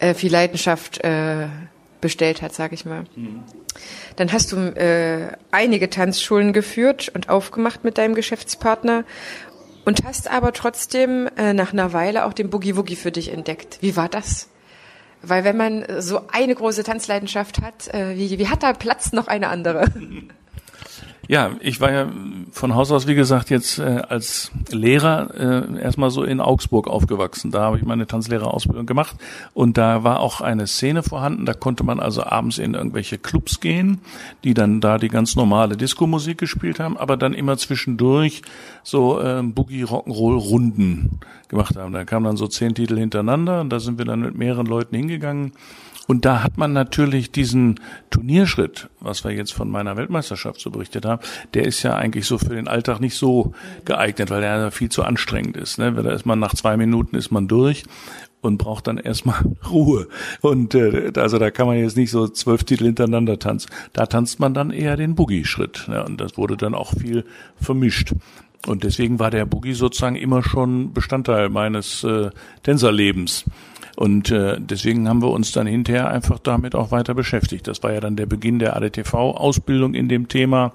äh, 0.00 0.14
viel 0.14 0.32
Leidenschaft 0.32 1.04
äh, 1.04 1.46
bestellt 2.00 2.42
hat, 2.42 2.54
sage 2.54 2.74
ich 2.74 2.84
mal. 2.84 3.04
Mhm. 3.14 3.42
Dann 4.16 4.32
hast 4.32 4.52
du 4.52 4.56
äh, 4.56 5.32
einige 5.50 5.90
Tanzschulen 5.90 6.52
geführt 6.52 7.10
und 7.14 7.28
aufgemacht 7.28 7.84
mit 7.84 7.98
deinem 7.98 8.14
Geschäftspartner. 8.14 9.04
Und 9.84 10.04
hast 10.04 10.28
aber 10.28 10.52
trotzdem 10.52 11.28
äh, 11.36 11.52
nach 11.52 11.72
einer 11.72 11.92
Weile 11.92 12.24
auch 12.24 12.32
den 12.32 12.50
Boogie 12.50 12.76
Woogie 12.76 12.96
für 12.96 13.12
dich 13.12 13.32
entdeckt. 13.32 13.78
Wie 13.82 13.94
war 13.94 14.08
das? 14.08 14.48
Weil 15.22 15.44
wenn 15.44 15.56
man 15.56 15.84
so 16.00 16.22
eine 16.32 16.54
große 16.54 16.82
Tanzleidenschaft 16.82 17.62
hat, 17.62 17.88
äh, 17.94 18.16
wie, 18.16 18.38
wie 18.38 18.48
hat 18.48 18.62
da 18.62 18.72
Platz 18.72 19.12
noch 19.12 19.28
eine 19.28 19.48
andere? 19.48 19.90
Ja, 21.28 21.50
ich 21.60 21.80
war 21.80 21.92
ja 21.92 22.08
von 22.52 22.74
Haus 22.74 22.92
aus, 22.92 23.06
wie 23.06 23.16
gesagt, 23.16 23.50
jetzt 23.50 23.78
äh, 23.78 24.02
als 24.08 24.52
Lehrer 24.70 25.34
äh, 25.34 25.80
erstmal 25.80 26.10
so 26.10 26.22
in 26.22 26.40
Augsburg 26.40 26.86
aufgewachsen. 26.86 27.50
Da 27.50 27.62
habe 27.62 27.78
ich 27.78 27.84
meine 27.84 28.06
Tanzlehrerausbildung 28.06 28.86
gemacht 28.86 29.16
und 29.52 29.76
da 29.76 30.04
war 30.04 30.20
auch 30.20 30.40
eine 30.40 30.66
Szene 30.66 31.02
vorhanden. 31.02 31.44
Da 31.44 31.54
konnte 31.54 31.82
man 31.84 31.98
also 31.98 32.22
abends 32.22 32.58
in 32.58 32.74
irgendwelche 32.74 33.18
Clubs 33.18 33.60
gehen, 33.60 33.98
die 34.44 34.54
dann 34.54 34.80
da 34.80 34.98
die 34.98 35.08
ganz 35.08 35.34
normale 35.34 35.76
Disco-Musik 35.76 36.38
gespielt 36.38 36.78
haben, 36.78 36.96
aber 36.96 37.16
dann 37.16 37.34
immer 37.34 37.56
zwischendurch 37.58 38.42
so 38.84 39.20
äh, 39.20 39.42
Boogie 39.42 39.84
Rock'n'Roll 39.84 40.38
Runden 40.38 41.20
gemacht 41.48 41.76
haben. 41.76 41.92
Da 41.92 42.04
kamen 42.04 42.26
dann 42.26 42.36
so 42.36 42.46
zehn 42.46 42.74
Titel 42.74 42.96
hintereinander 42.96 43.60
und 43.60 43.70
da 43.70 43.80
sind 43.80 43.98
wir 43.98 44.04
dann 44.04 44.20
mit 44.20 44.36
mehreren 44.36 44.66
Leuten 44.66 44.94
hingegangen 44.94 45.52
und 46.06 46.24
da 46.24 46.42
hat 46.42 46.56
man 46.56 46.72
natürlich 46.72 47.32
diesen 47.32 47.80
Turnierschritt, 48.10 48.88
was 49.00 49.24
wir 49.24 49.32
jetzt 49.32 49.52
von 49.52 49.70
meiner 49.70 49.96
Weltmeisterschaft 49.96 50.60
so 50.60 50.70
berichtet 50.70 51.04
haben, 51.04 51.20
der 51.54 51.64
ist 51.64 51.82
ja 51.82 51.96
eigentlich 51.96 52.26
so 52.26 52.38
für 52.38 52.54
den 52.54 52.68
Alltag 52.68 53.00
nicht 53.00 53.16
so 53.16 53.52
geeignet, 53.84 54.30
weil 54.30 54.40
der 54.40 54.70
viel 54.70 54.88
zu 54.88 55.02
anstrengend 55.02 55.56
ist. 55.56 55.78
Ne? 55.78 55.92
Da 55.92 56.12
ist 56.12 56.26
man 56.26 56.38
nach 56.38 56.54
zwei 56.54 56.76
Minuten 56.76 57.16
ist 57.16 57.30
man 57.30 57.48
durch 57.48 57.84
und 58.40 58.58
braucht 58.58 58.86
dann 58.86 58.98
erstmal 58.98 59.42
Ruhe. 59.70 60.08
Und 60.40 60.74
äh, 60.74 61.12
also 61.16 61.38
da 61.38 61.50
kann 61.50 61.66
man 61.66 61.78
jetzt 61.78 61.96
nicht 61.96 62.10
so 62.10 62.28
zwölf 62.28 62.64
Titel 62.64 62.84
hintereinander 62.84 63.38
tanzen. 63.38 63.70
Da 63.92 64.06
tanzt 64.06 64.38
man 64.38 64.54
dann 64.54 64.70
eher 64.70 64.96
den 64.96 65.14
Boogie-Schritt. 65.14 65.86
Ne? 65.88 66.04
Und 66.04 66.20
das 66.20 66.36
wurde 66.38 66.56
dann 66.56 66.74
auch 66.74 66.92
viel 66.92 67.24
vermischt. 67.60 68.12
Und 68.66 68.84
deswegen 68.84 69.18
war 69.18 69.30
der 69.30 69.46
Boogie 69.46 69.74
sozusagen 69.74 70.16
immer 70.16 70.42
schon 70.42 70.92
Bestandteil 70.92 71.48
meines 71.48 72.02
äh, 72.04 72.30
Tänzerlebens. 72.62 73.44
Und 73.96 74.30
äh, 74.30 74.58
deswegen 74.60 75.08
haben 75.08 75.22
wir 75.22 75.30
uns 75.30 75.52
dann 75.52 75.66
hinterher 75.66 76.10
einfach 76.10 76.38
damit 76.38 76.74
auch 76.74 76.90
weiter 76.90 77.14
beschäftigt. 77.14 77.66
Das 77.66 77.82
war 77.82 77.92
ja 77.92 78.00
dann 78.00 78.16
der 78.16 78.26
Beginn 78.26 78.58
der 78.58 78.76
ADTV-Ausbildung 78.76 79.94
in 79.94 80.08
dem 80.08 80.28
Thema. 80.28 80.72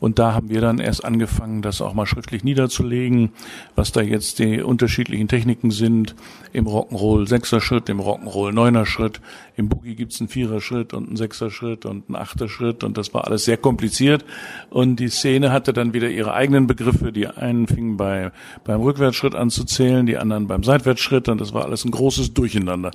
Und 0.00 0.18
da 0.18 0.34
haben 0.34 0.48
wir 0.48 0.60
dann 0.60 0.78
erst 0.78 1.04
angefangen, 1.04 1.62
das 1.62 1.80
auch 1.80 1.94
mal 1.94 2.06
schriftlich 2.06 2.44
niederzulegen, 2.44 3.30
was 3.74 3.92
da 3.92 4.00
jetzt 4.00 4.38
die 4.38 4.62
unterschiedlichen 4.62 5.28
Techniken 5.28 5.70
sind. 5.70 6.14
Im 6.52 6.66
Rock'n'Roll 6.66 7.28
sechser 7.28 7.60
Schritt, 7.60 7.88
im 7.88 8.00
Rock'n'Roll 8.00 8.52
neuner 8.52 8.86
Schritt, 8.86 9.20
im 9.56 9.68
Boogie 9.68 9.96
gibt's 9.96 10.20
einen 10.20 10.28
vierer 10.28 10.60
Schritt 10.60 10.94
und 10.94 11.08
einen 11.08 11.16
sechser 11.16 11.50
Schritt 11.50 11.84
und 11.84 12.04
einen 12.08 12.16
achter 12.16 12.48
Schritt 12.48 12.84
und 12.84 12.96
das 12.96 13.12
war 13.12 13.26
alles 13.26 13.44
sehr 13.44 13.56
kompliziert. 13.56 14.24
Und 14.70 15.00
die 15.00 15.08
Szene 15.08 15.50
hatte 15.50 15.72
dann 15.72 15.94
wieder 15.94 16.08
ihre 16.08 16.32
eigenen 16.32 16.68
Begriffe. 16.68 17.12
Die 17.12 17.26
einen 17.26 17.66
fingen 17.66 17.96
bei, 17.96 18.30
beim 18.62 18.80
Rückwärtsschritt 18.80 19.34
an 19.34 19.50
zu 19.50 19.64
zählen, 19.64 20.06
die 20.06 20.16
anderen 20.16 20.46
beim 20.46 20.62
Seitwärtsschritt 20.62 21.28
und 21.28 21.40
das 21.40 21.52
war 21.54 21.64
alles 21.64 21.84
ein 21.84 21.90
großes 21.90 22.34
Durcheinander. 22.34 22.92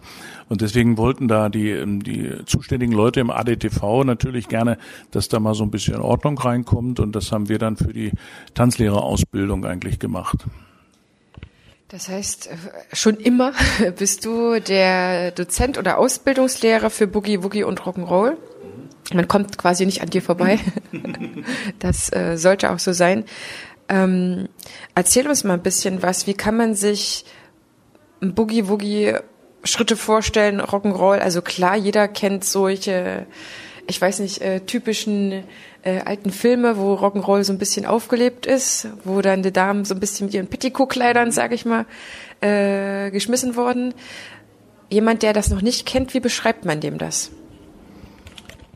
Und 0.49 0.61
deswegen 0.61 0.97
wollten 0.97 1.27
da 1.27 1.49
die, 1.49 1.83
die 1.99 2.45
zuständigen 2.45 2.93
Leute 2.93 3.19
im 3.19 3.29
ADTV 3.29 4.03
natürlich 4.03 4.47
gerne, 4.47 4.77
dass 5.11 5.29
da 5.29 5.39
mal 5.39 5.55
so 5.55 5.63
ein 5.63 5.71
bisschen 5.71 6.01
Ordnung 6.01 6.37
reinkommt 6.37 6.99
und 6.99 7.15
das 7.15 7.31
haben 7.31 7.49
wir 7.49 7.59
dann 7.59 7.77
für 7.77 7.93
die 7.93 8.11
Tanzlehrerausbildung 8.53 9.65
eigentlich 9.65 9.99
gemacht. 9.99 10.45
Das 11.93 12.09
heißt, 12.09 12.49
schon 12.91 13.17
immer 13.17 13.53
bist 13.99 14.25
du 14.25 14.59
der 14.59 15.29
Dozent 15.31 15.77
oder 15.77 15.99
Ausbildungslehrer 15.99 16.89
für 16.89 17.05
Boogie 17.05 17.43
Woogie 17.43 17.63
und 17.63 17.81
Rock'n'Roll. 17.81 18.35
Man 19.13 19.27
kommt 19.27 19.57
quasi 19.57 19.85
nicht 19.85 20.01
an 20.01 20.09
dir 20.09 20.21
vorbei. 20.21 20.59
Das 21.79 22.11
äh, 22.13 22.37
sollte 22.37 22.71
auch 22.71 22.79
so 22.79 22.93
sein. 22.93 23.25
Ähm, 23.89 24.47
erzähl 24.95 25.27
uns 25.27 25.43
mal 25.43 25.55
ein 25.55 25.61
bisschen 25.61 26.01
was. 26.01 26.25
Wie 26.25 26.33
kann 26.33 26.55
man 26.55 26.73
sich 26.73 27.25
Boogie 28.21 28.69
Woogie 28.69 29.15
Schritte 29.63 29.95
vorstellen, 29.95 30.61
Rock'n'Roll? 30.61 31.19
Also 31.19 31.41
klar, 31.41 31.75
jeder 31.75 32.07
kennt 32.07 32.43
solche, 32.43 33.25
ich 33.87 33.99
weiß 33.99 34.19
nicht, 34.19 34.41
äh, 34.41 34.61
typischen 34.61 35.43
äh, 35.83 35.99
alten 36.05 36.31
Filme, 36.31 36.77
wo 36.77 36.93
Rock'n'Roll 36.95 37.43
so 37.43 37.53
ein 37.53 37.59
bisschen 37.59 37.85
aufgelebt 37.85 38.45
ist, 38.45 38.87
wo 39.03 39.21
dann 39.21 39.43
die 39.43 39.53
Damen 39.53 39.85
so 39.85 39.93
ein 39.93 39.99
bisschen 39.99 40.27
mit 40.27 40.33
ihren 40.33 40.47
Petticoat-Kleidern, 40.47 41.31
sag 41.31 41.51
ich 41.53 41.65
mal, 41.65 41.85
äh, 42.41 43.11
geschmissen 43.11 43.55
wurden. 43.55 43.93
Jemand, 44.89 45.23
der 45.23 45.33
das 45.33 45.49
noch 45.49 45.61
nicht 45.61 45.85
kennt, 45.85 46.13
wie 46.13 46.19
beschreibt 46.19 46.65
man 46.65 46.79
dem 46.79 46.97
das? 46.97 47.31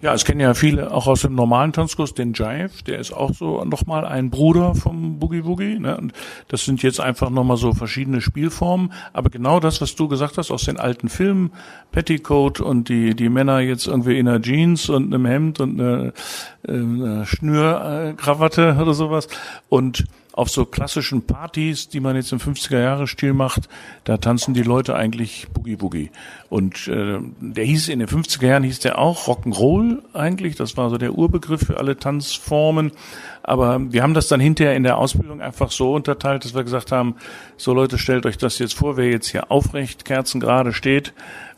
Ja, 0.08 0.14
es 0.14 0.24
kennen 0.24 0.40
ja 0.40 0.54
viele 0.54 0.94
auch 0.94 1.06
aus 1.06 1.24
dem 1.24 1.36
normalen 1.36 1.74
Tanzkurs 1.74 2.14
den 2.14 2.32
Jive, 2.32 2.82
der 2.86 2.98
ist 2.98 3.12
auch 3.12 3.34
so 3.34 3.66
nochmal 3.66 4.06
ein 4.06 4.30
Bruder 4.30 4.74
vom 4.74 5.20
Boogie 5.20 5.44
Woogie. 5.44 5.80
Ne? 5.80 5.98
Und 5.98 6.14
das 6.48 6.64
sind 6.64 6.82
jetzt 6.82 7.02
einfach 7.02 7.30
nochmal 7.30 7.58
so 7.58 7.74
verschiedene 7.74 8.22
Spielformen. 8.22 8.94
Aber 9.12 9.30
genau 9.30 9.60
das, 9.60 9.82
was 9.82 9.96
du 9.96 10.08
gesagt 10.08 10.38
hast 10.38 10.50
aus 10.50 10.64
den 10.64 10.78
alten 10.78 11.10
Filmen, 11.10 11.52
Petticoat 11.92 12.62
und 12.62 12.88
die, 12.88 13.16
die 13.16 13.28
Männer 13.28 13.60
jetzt 13.60 13.86
irgendwie 13.86 14.18
in 14.18 14.30
einer 14.30 14.42
Jeans 14.42 14.88
und 14.88 15.14
einem 15.14 15.26
Hemd 15.26 15.60
und 15.60 15.78
einer, 15.78 16.14
äh, 16.66 16.72
einer 16.72 17.26
Schnürkrawatte 17.26 18.78
oder 18.82 18.94
sowas. 18.94 19.28
Und 19.68 20.06
auf 20.38 20.50
so 20.52 20.66
klassischen 20.66 21.24
Partys, 21.24 21.90
die 21.90 22.00
man 22.00 22.16
jetzt 22.16 22.32
im 22.32 22.38
50er-Jahre-Stil 22.38 23.34
macht, 23.34 23.68
da 24.04 24.18
tanzen 24.18 24.54
die 24.54 24.62
Leute 24.62 24.96
eigentlich 24.96 25.48
Boogie 25.52 25.76
Boogie. 25.76 26.12
Und 26.48 26.88
äh, 26.88 27.18
der 27.40 27.64
hieß 27.66 27.90
in 27.90 27.98
den 27.98 28.08
50er 28.08 28.46
Jahren 28.46 28.62
hieß 28.62 28.80
der 28.80 29.00
auch 29.00 29.28
Rock'n'Roll 29.28 30.04
eigentlich. 30.14 30.56
Das 30.56 30.78
war 30.78 30.92
so 30.92 31.00
der 31.00 31.14
Urbegriff 31.14 31.66
für 31.66 31.78
alle 31.78 31.98
Tanzformen. 31.98 32.92
Aber 33.42 33.92
wir 33.92 34.04
haben 34.04 34.14
das 34.14 34.28
dann 34.28 34.40
hinterher 34.40 34.76
in 34.76 34.84
der 34.84 35.00
Ausbildung 35.00 35.42
einfach 35.42 35.72
so 35.72 35.96
unterteilt, 35.96 36.46
dass 36.46 36.54
wir 36.54 36.64
gesagt 36.64 36.92
haben, 36.92 37.16
so 37.58 37.74
Leute, 37.74 37.98
stellt 37.98 38.28
euch 38.28 38.38
das 38.38 38.60
jetzt 38.60 38.76
vor, 38.76 38.96
wer 38.96 39.10
jetzt 39.10 39.30
hier 39.30 39.50
aufrecht, 39.50 40.06
kerzengerade 40.06 40.72
steht, 40.72 41.14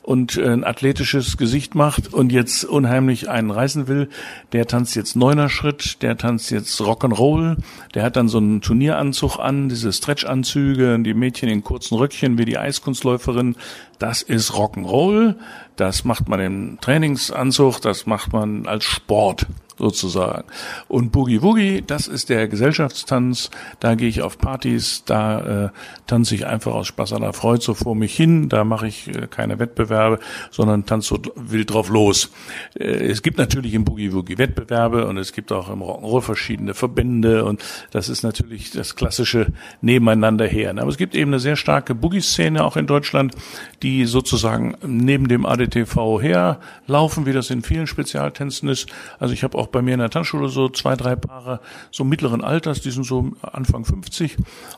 und 0.10 0.38
äh, 0.38 0.50
ein 0.50 0.64
athletisches 0.64 1.38
Gesicht 1.38 1.76
macht 1.76 2.12
und 2.12 2.32
jetzt 2.32 2.66
unheimlich 2.66 3.30
einen 3.30 3.52
reißen 3.52 3.88
will, 3.88 4.10
der 4.54 4.66
tanzt 4.66 4.96
jetzt 4.96 5.16
neuner 5.16 5.50
Schritt, 5.50 6.02
der 6.02 6.18
tanzt 6.18 6.50
jetzt 6.50 6.82
Rock'n'Roll, 6.82 7.58
der 7.94 8.02
hat 8.02 8.16
dann 8.16 8.28
so 8.28 8.40
einen 8.40 8.62
Turnieranzug 8.62 9.38
an, 9.38 9.70
diese 9.70 9.94
Stretchanzüge, 9.94 10.98
die 11.00 11.14
Mädchen 11.14 11.48
in 11.48 11.64
kurzen 11.64 11.96
Röckchen 11.96 12.40
wie 12.40 12.46
die 12.46 12.58
Eiskunstläuferin, 12.58 13.56
das 14.00 14.24
ist 14.24 14.54
Rock'n'Roll, 14.54 15.36
das 15.76 16.06
macht 16.06 16.28
man 16.28 16.40
im 16.40 16.80
Trainingsanzug, 16.82 17.80
das 17.80 18.08
macht 18.08 18.34
man 18.34 18.66
als 18.66 18.86
Sport 18.86 19.46
sozusagen. 19.80 20.44
Und 20.88 21.12
Boogie 21.12 21.42
Woogie, 21.42 21.82
das 21.86 22.08
ist 22.08 22.30
der 22.30 22.48
Gesellschaftstanz. 22.48 23.50
Da 23.80 23.96
gehe 23.96 24.10
ich 24.10 24.22
auf 24.22 24.38
Partys, 24.38 25.04
da 25.06 25.66
äh, 25.66 25.70
tanze 26.06 26.36
ich 26.36 26.46
einfach 26.46 26.74
aus 26.74 26.88
Spaß 26.88 27.14
aller 27.14 27.34
Freude 27.34 27.64
so 27.64 27.74
vor 27.74 27.96
mich 27.96 28.16
hin. 28.16 28.50
Da 28.50 28.64
mache 28.64 28.88
ich 28.88 29.08
äh, 29.08 29.28
keine 29.28 29.58
Wettbewerbe, 29.58 30.20
sondern 30.52 30.86
tanze 30.86 31.08
so 31.08 31.22
wild 31.36 31.74
drauf 31.74 31.90
los. 31.90 32.30
Äh, 32.78 32.84
es 32.84 33.24
gibt 33.24 33.38
natürlich 33.38 33.74
im 33.74 33.86
Boogie 33.86 34.14
Woogie 34.14 34.38
Wettbewerbe 34.38 35.08
und 35.08 35.18
es 35.18 35.34
gibt 35.34 35.52
auch 35.52 35.70
im 35.70 35.82
Rock'n'Roll 35.82 36.22
verschiedene 36.22 36.74
Verbände 36.74 37.46
und 37.46 37.64
das 37.92 38.10
ist 38.10 38.24
natürlich 38.24 38.72
das 38.72 38.96
klassische 38.96 39.48
Nebeneinander 39.82 40.46
her. 40.46 40.72
Aber 40.78 40.90
es 40.90 40.98
gibt 40.98 41.16
eben 41.16 41.32
eine 41.32 41.40
sehr 41.40 41.56
starke 41.56 41.96
Boogie-Szene 41.96 42.64
auch 42.64 42.76
in 42.76 42.86
Deutschland, 42.86 43.34
die 43.82 44.06
sozusagen 44.06 44.76
neben 44.86 45.28
dem 45.28 45.46
ADTV 45.46 46.22
herlaufen, 46.22 47.26
wie 47.26 47.34
das 47.34 47.50
in 47.50 47.64
vielen 47.64 47.88
Spezialtänzen 47.88 48.70
ist. 48.70 48.88
Also 49.20 49.34
ich 49.34 49.44
habe 49.44 49.58
auch 49.58 49.69
bei 49.72 49.82
mir 49.82 49.94
in 49.94 50.00
der 50.00 50.10
Tanzschule 50.10 50.50
so 50.50 50.70
zwei, 50.70 50.96
drei 50.96 51.16
Paare 51.16 51.60
so 51.92 52.04
mittleren 52.04 52.44
Alters, 52.44 52.82
die 52.82 52.92
sind 52.92 53.06
so 53.06 53.32
Anfang 53.42 53.86
50 53.86 54.38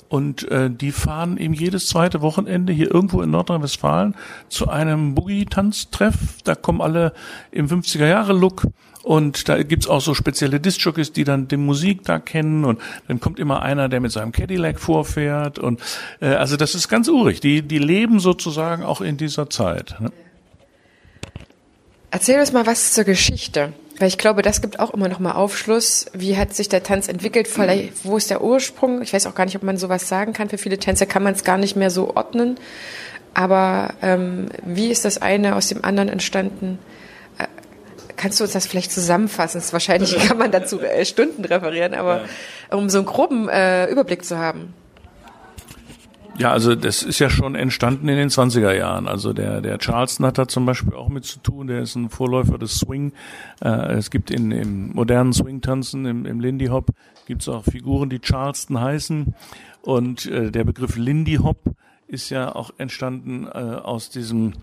und 0.09 0.49
äh, 0.49 0.69
die 0.69 0.91
fahren 0.91 1.37
eben 1.37 1.53
jedes 1.53 1.87
zweite 1.87 2.21
Wochenende 2.21 2.73
hier 2.73 2.93
irgendwo 2.93 3.21
in 3.21 3.31
Nordrhein-Westfalen 3.31 4.15
zu 4.49 4.69
einem 4.69 5.15
Boogie-Tanztreff. 5.15 6.41
Da 6.43 6.55
kommen 6.55 6.81
alle 6.81 7.13
im 7.51 7.67
50er-Jahre-Look 7.67 8.67
und 9.03 9.49
da 9.49 9.61
gibt's 9.63 9.87
auch 9.87 10.01
so 10.01 10.13
spezielle 10.13 10.59
Discjockeys, 10.59 11.11
die 11.11 11.23
dann 11.23 11.47
die 11.47 11.57
Musik 11.57 12.03
da 12.03 12.19
kennen 12.19 12.65
und 12.65 12.79
dann 13.07 13.19
kommt 13.19 13.39
immer 13.39 13.61
einer, 13.61 13.89
der 13.89 13.99
mit 13.99 14.11
seinem 14.11 14.31
Cadillac 14.31 14.79
vorfährt 14.79 15.59
und 15.59 15.81
äh, 16.19 16.27
also 16.27 16.57
das 16.57 16.75
ist 16.75 16.87
ganz 16.87 17.07
urig. 17.07 17.39
Die, 17.39 17.61
die 17.61 17.79
leben 17.79 18.19
sozusagen 18.19 18.83
auch 18.83 19.01
in 19.01 19.17
dieser 19.17 19.49
Zeit. 19.49 19.95
Ne? 19.99 20.11
Erzähl 22.11 22.39
uns 22.39 22.51
mal 22.51 22.65
was 22.65 22.93
zur 22.93 23.05
Geschichte. 23.05 23.73
Weil 24.01 24.07
ich 24.07 24.17
glaube, 24.17 24.41
das 24.41 24.61
gibt 24.61 24.79
auch 24.79 24.95
immer 24.95 25.07
noch 25.07 25.19
mal 25.19 25.33
Aufschluss. 25.33 26.07
Wie 26.11 26.35
hat 26.35 26.55
sich 26.55 26.67
der 26.67 26.81
Tanz 26.81 27.07
entwickelt? 27.07 27.47
Vielleicht, 27.47 28.03
wo 28.03 28.17
ist 28.17 28.31
der 28.31 28.43
Ursprung? 28.43 29.03
Ich 29.03 29.13
weiß 29.13 29.27
auch 29.27 29.35
gar 29.35 29.45
nicht, 29.45 29.55
ob 29.55 29.61
man 29.61 29.77
sowas 29.77 30.09
sagen 30.09 30.33
kann. 30.33 30.49
Für 30.49 30.57
viele 30.57 30.79
Tänzer 30.79 31.05
kann 31.05 31.21
man 31.21 31.35
es 31.35 31.43
gar 31.43 31.59
nicht 31.59 31.75
mehr 31.75 31.91
so 31.91 32.15
ordnen. 32.15 32.57
Aber 33.35 33.93
ähm, 34.01 34.49
wie 34.65 34.89
ist 34.89 35.05
das 35.05 35.21
eine 35.21 35.55
aus 35.55 35.67
dem 35.67 35.85
anderen 35.85 36.09
entstanden? 36.09 36.79
Äh, 37.37 37.45
kannst 38.17 38.39
du 38.39 38.43
uns 38.43 38.53
das 38.53 38.65
vielleicht 38.65 38.91
zusammenfassen? 38.91 39.61
Wahrscheinlich 39.69 40.17
kann 40.27 40.39
man 40.39 40.51
dazu 40.51 40.81
äh, 40.81 41.05
Stunden 41.05 41.45
referieren, 41.45 41.93
aber 41.93 42.21
ja. 42.71 42.77
um 42.77 42.89
so 42.89 42.97
einen 42.97 43.05
groben 43.05 43.49
äh, 43.49 43.85
Überblick 43.85 44.25
zu 44.25 44.39
haben. 44.39 44.73
Ja, 46.37 46.51
also 46.51 46.75
das 46.75 47.03
ist 47.03 47.19
ja 47.19 47.29
schon 47.29 47.55
entstanden 47.55 48.07
in 48.07 48.15
den 48.15 48.29
20er 48.29 48.73
Jahren. 48.73 49.07
Also 49.07 49.33
der, 49.33 49.61
der 49.61 49.77
Charleston 49.77 50.25
hat 50.25 50.37
da 50.37 50.47
zum 50.47 50.65
Beispiel 50.65 50.93
auch 50.93 51.09
mit 51.09 51.25
zu 51.25 51.39
tun. 51.39 51.67
Der 51.67 51.81
ist 51.81 51.95
ein 51.95 52.09
Vorläufer 52.09 52.57
des 52.57 52.79
Swing. 52.79 53.13
Äh, 53.61 53.93
es 53.93 54.09
gibt 54.09 54.31
in, 54.31 54.51
im 54.51 54.93
modernen 54.93 55.33
Swing-Tanzen, 55.33 56.05
im, 56.05 56.25
im 56.25 56.39
Lindy 56.39 56.67
Hop, 56.67 56.91
gibt 57.27 57.41
es 57.41 57.49
auch 57.49 57.63
Figuren, 57.63 58.09
die 58.09 58.19
Charleston 58.19 58.79
heißen. 58.79 59.35
Und 59.81 60.25
äh, 60.25 60.51
der 60.51 60.63
Begriff 60.63 60.95
Lindy 60.95 61.35
Hop 61.35 61.75
ist 62.11 62.29
ja 62.29 62.53
auch 62.53 62.71
entstanden 62.77 63.45
äh, 63.45 63.57
aus 63.57 64.09
diesem 64.09 64.53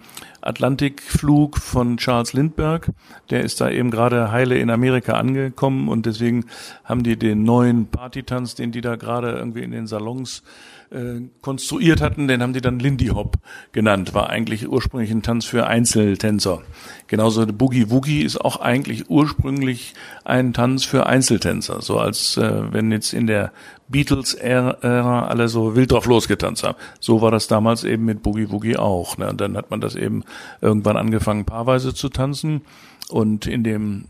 Atlantikflug 0.43 1.57
von 1.57 1.97
Charles 1.97 2.35
Lindbergh. 2.35 2.93
Der 3.31 3.43
ist 3.43 3.61
da 3.61 3.71
eben 3.71 3.91
gerade 3.91 4.31
heile 4.31 4.59
in 4.59 4.69
Amerika 4.69 5.15
angekommen 5.15 5.89
und 5.89 6.05
deswegen 6.05 6.45
haben 6.85 7.03
die 7.03 7.19
den 7.19 7.45
neuen 7.45 7.87
Partytanz, 7.87 8.55
den 8.55 8.71
die 8.71 8.83
da 8.83 8.97
gerade 8.97 9.33
irgendwie 9.33 9.63
in 9.63 9.71
den 9.71 9.87
Salons 9.87 10.43
äh, 10.91 11.21
konstruiert 11.43 12.01
hatten, 12.01 12.29
den 12.29 12.43
haben 12.43 12.53
die 12.53 12.61
dann 12.61 12.79
Lindy 12.79 13.09
Hop 13.09 13.37
genannt. 13.73 14.15
War 14.15 14.31
eigentlich 14.31 14.69
ursprünglich 14.69 15.11
ein 15.11 15.23
Tanz 15.23 15.45
für 15.45 15.67
Einzeltänzer. 15.67 16.63
Genauso 17.07 17.47
Boogie 17.47 17.91
Woogie 17.91 18.23
ist 18.23 18.41
auch 18.41 18.61
eigentlich 18.61 19.11
ursprünglich 19.11 19.95
ein 20.25 20.53
Tanz 20.53 20.85
für 20.85 21.07
Einzeltänzer. 21.07 21.83
So 21.83 21.99
als 21.99 22.37
äh, 22.37 22.73
wenn 22.73 22.91
jetzt 22.93 23.13
in 23.13 23.27
der 23.27 23.53
Beatles-Ära 23.89 25.27
alle 25.27 25.49
so 25.49 25.75
wild 25.75 25.93
drauf 25.93 26.07
losgetanzt 26.07 26.63
haben. 26.63 26.77
So 27.01 27.23
war 27.23 27.31
das 27.31 27.49
damals 27.49 27.85
eben 27.85 28.05
mit 28.05 28.23
Boogie 28.23 28.51
Woogie 28.51 28.77
auch. 28.77 29.17
Ne? 29.19 29.29
Und 29.29 29.41
dann 29.41 29.57
hat 29.57 29.71
man 29.71 29.81
das 29.81 29.95
eben 29.95 30.25
irgendwann 30.61 30.97
angefangen, 30.97 31.45
paarweise 31.45 31.95
zu 31.95 32.09
tanzen. 32.09 32.63
Und 33.09 33.47
in 33.47 33.65
dem 33.65 34.05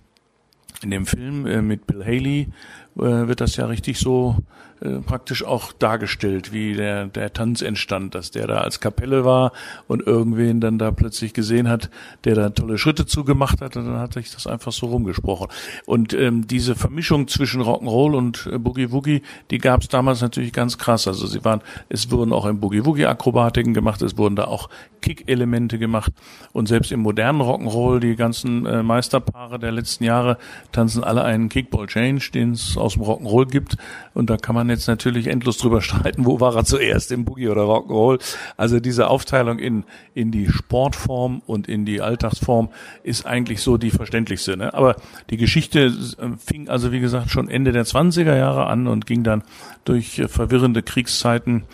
in 0.82 0.90
dem 0.90 1.06
Film 1.06 1.46
äh, 1.46 1.62
mit 1.62 1.86
Bill 1.86 2.04
Haley 2.04 2.48
äh, 2.96 3.00
wird 3.00 3.40
das 3.40 3.56
ja 3.56 3.66
richtig 3.66 3.98
so 3.98 4.36
äh, 4.80 5.00
praktisch 5.00 5.44
auch 5.44 5.72
dargestellt, 5.72 6.52
wie 6.52 6.74
der, 6.74 7.06
der 7.06 7.32
Tanz 7.32 7.62
entstand, 7.62 8.14
dass 8.14 8.30
der 8.30 8.46
da 8.46 8.58
als 8.58 8.78
Kapelle 8.78 9.24
war 9.24 9.52
und 9.88 10.06
irgendwen 10.06 10.60
dann 10.60 10.78
da 10.78 10.92
plötzlich 10.92 11.34
gesehen 11.34 11.68
hat, 11.68 11.90
der 12.22 12.36
da 12.36 12.50
tolle 12.50 12.78
Schritte 12.78 13.04
zugemacht 13.04 13.60
hat 13.60 13.76
und 13.76 13.86
dann 13.86 13.98
hat 13.98 14.14
sich 14.14 14.32
das 14.32 14.46
einfach 14.46 14.70
so 14.70 14.86
rumgesprochen. 14.86 15.48
Und 15.84 16.12
ähm, 16.12 16.46
diese 16.46 16.76
Vermischung 16.76 17.26
zwischen 17.26 17.60
Rock'n'Roll 17.60 18.14
und 18.14 18.48
äh, 18.52 18.58
Boogie 18.58 18.92
Woogie, 18.92 19.22
die 19.50 19.58
gab 19.58 19.82
es 19.82 19.88
damals 19.88 20.20
natürlich 20.20 20.52
ganz 20.52 20.78
krass. 20.78 21.08
Also 21.08 21.26
sie 21.26 21.44
waren, 21.44 21.60
es 21.88 22.12
wurden 22.12 22.32
auch 22.32 22.46
im 22.46 22.60
Boogie 22.60 22.84
Woogie 22.84 23.06
Akrobatiken 23.06 23.74
gemacht, 23.74 24.00
es 24.02 24.16
wurden 24.16 24.36
da 24.36 24.44
auch 24.44 24.68
Kick-Elemente 25.00 25.78
gemacht 25.78 26.12
und 26.52 26.68
selbst 26.68 26.92
im 26.92 27.00
modernen 27.00 27.40
Rock'n'Roll, 27.40 27.98
die 27.98 28.14
ganzen 28.14 28.64
äh, 28.64 28.84
Meisterpaare 28.84 29.58
der 29.58 29.72
letzten 29.72 30.04
Jahre 30.04 30.38
tanzen 30.72 31.04
alle 31.04 31.24
einen 31.24 31.48
Kickball 31.48 31.86
Change, 31.86 32.30
den 32.32 32.52
es 32.52 32.76
aus 32.76 32.94
dem 32.94 33.02
Rock'n'Roll 33.02 33.50
gibt 33.50 33.76
und 34.14 34.30
da 34.30 34.36
kann 34.36 34.54
man 34.54 34.68
jetzt 34.68 34.88
natürlich 34.88 35.28
endlos 35.28 35.58
drüber 35.58 35.80
streiten, 35.82 36.26
wo 36.26 36.40
war 36.40 36.56
er 36.56 36.64
zuerst, 36.64 37.12
im 37.12 37.24
Boogie 37.24 37.48
oder 37.48 37.62
Rock'n'Roll. 37.62 38.20
Also 38.56 38.80
diese 38.80 39.08
Aufteilung 39.08 39.58
in, 39.58 39.84
in 40.14 40.30
die 40.30 40.48
Sportform 40.48 41.40
und 41.46 41.68
in 41.68 41.84
die 41.84 42.00
Alltagsform 42.00 42.68
ist 43.02 43.26
eigentlich 43.26 43.60
so 43.60 43.76
die 43.76 43.90
verständlichste. 43.90 44.56
Ne? 44.56 44.74
Aber 44.74 44.96
die 45.30 45.36
Geschichte 45.36 45.92
äh, 46.18 46.36
fing 46.36 46.68
also, 46.68 46.92
wie 46.92 47.00
gesagt, 47.00 47.30
schon 47.30 47.48
Ende 47.48 47.72
der 47.72 47.86
20er 47.86 48.36
Jahre 48.36 48.66
an 48.66 48.88
und 48.88 49.06
ging 49.06 49.22
dann 49.22 49.42
durch 49.84 50.18
äh, 50.18 50.28
verwirrende 50.28 50.82
Kriegszeiten 50.82 51.64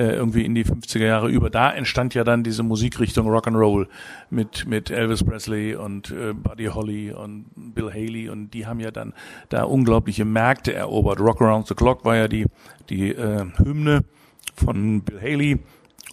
äh, 0.00 0.14
irgendwie 0.14 0.46
in 0.46 0.54
die 0.54 0.64
50er 0.64 1.04
Jahre 1.04 1.28
über. 1.28 1.50
Da 1.50 1.70
entstand 1.70 2.14
ja 2.14 2.24
dann 2.24 2.42
diese 2.42 2.62
Musikrichtung 2.62 3.28
Rock'n'Roll 3.28 3.86
mit, 4.30 4.66
mit 4.66 4.90
Elvis 4.90 5.22
Presley 5.22 5.74
und 5.74 6.10
äh, 6.10 6.32
Buddy 6.32 6.66
Holly 6.66 7.12
und 7.12 7.44
Bill 7.54 7.90
Haley 7.92 8.30
und 8.30 8.54
die 8.54 8.66
haben 8.66 8.80
ja 8.80 8.90
dann 8.90 9.12
da 9.50 9.64
unglaubliche 9.64 10.24
Märkte 10.24 10.72
erobert. 10.72 11.20
Rock 11.20 11.42
Around 11.42 11.66
the 11.66 11.74
Clock 11.74 12.06
war 12.06 12.16
ja 12.16 12.28
die, 12.28 12.46
die 12.88 13.10
äh, 13.10 13.44
Hymne 13.58 14.04
von 14.56 15.02
Bill 15.02 15.20
Haley. 15.20 15.58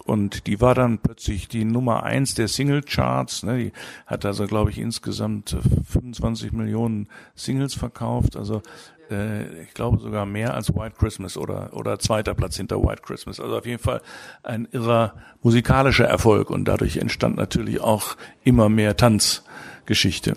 Und 0.04 0.46
die 0.46 0.60
war 0.60 0.74
dann 0.74 0.98
plötzlich 0.98 1.48
die 1.48 1.64
Nummer 1.64 2.02
eins 2.02 2.34
der 2.34 2.48
Single-Charts. 2.48 3.42
Ne? 3.42 3.58
Die 3.58 3.72
hat 4.06 4.24
also, 4.24 4.46
glaube 4.46 4.70
ich, 4.70 4.78
insgesamt 4.78 5.56
25 5.90 6.52
Millionen 6.52 7.08
Singles 7.34 7.74
verkauft. 7.74 8.36
Also 8.36 8.62
äh, 9.10 9.62
ich 9.62 9.74
glaube 9.74 9.98
sogar 9.98 10.26
mehr 10.26 10.54
als 10.54 10.74
White 10.74 10.96
Christmas 10.98 11.36
oder, 11.36 11.70
oder 11.72 11.98
zweiter 11.98 12.34
Platz 12.34 12.56
hinter 12.56 12.82
White 12.82 13.02
Christmas. 13.02 13.40
Also 13.40 13.56
auf 13.56 13.66
jeden 13.66 13.82
Fall 13.82 14.00
ein 14.42 14.68
irrer 14.72 15.14
musikalischer 15.42 16.06
Erfolg 16.06 16.50
und 16.50 16.66
dadurch 16.66 16.96
entstand 16.96 17.36
natürlich 17.36 17.80
auch 17.80 18.16
immer 18.44 18.68
mehr 18.68 18.96
Tanzgeschichte. 18.96 20.34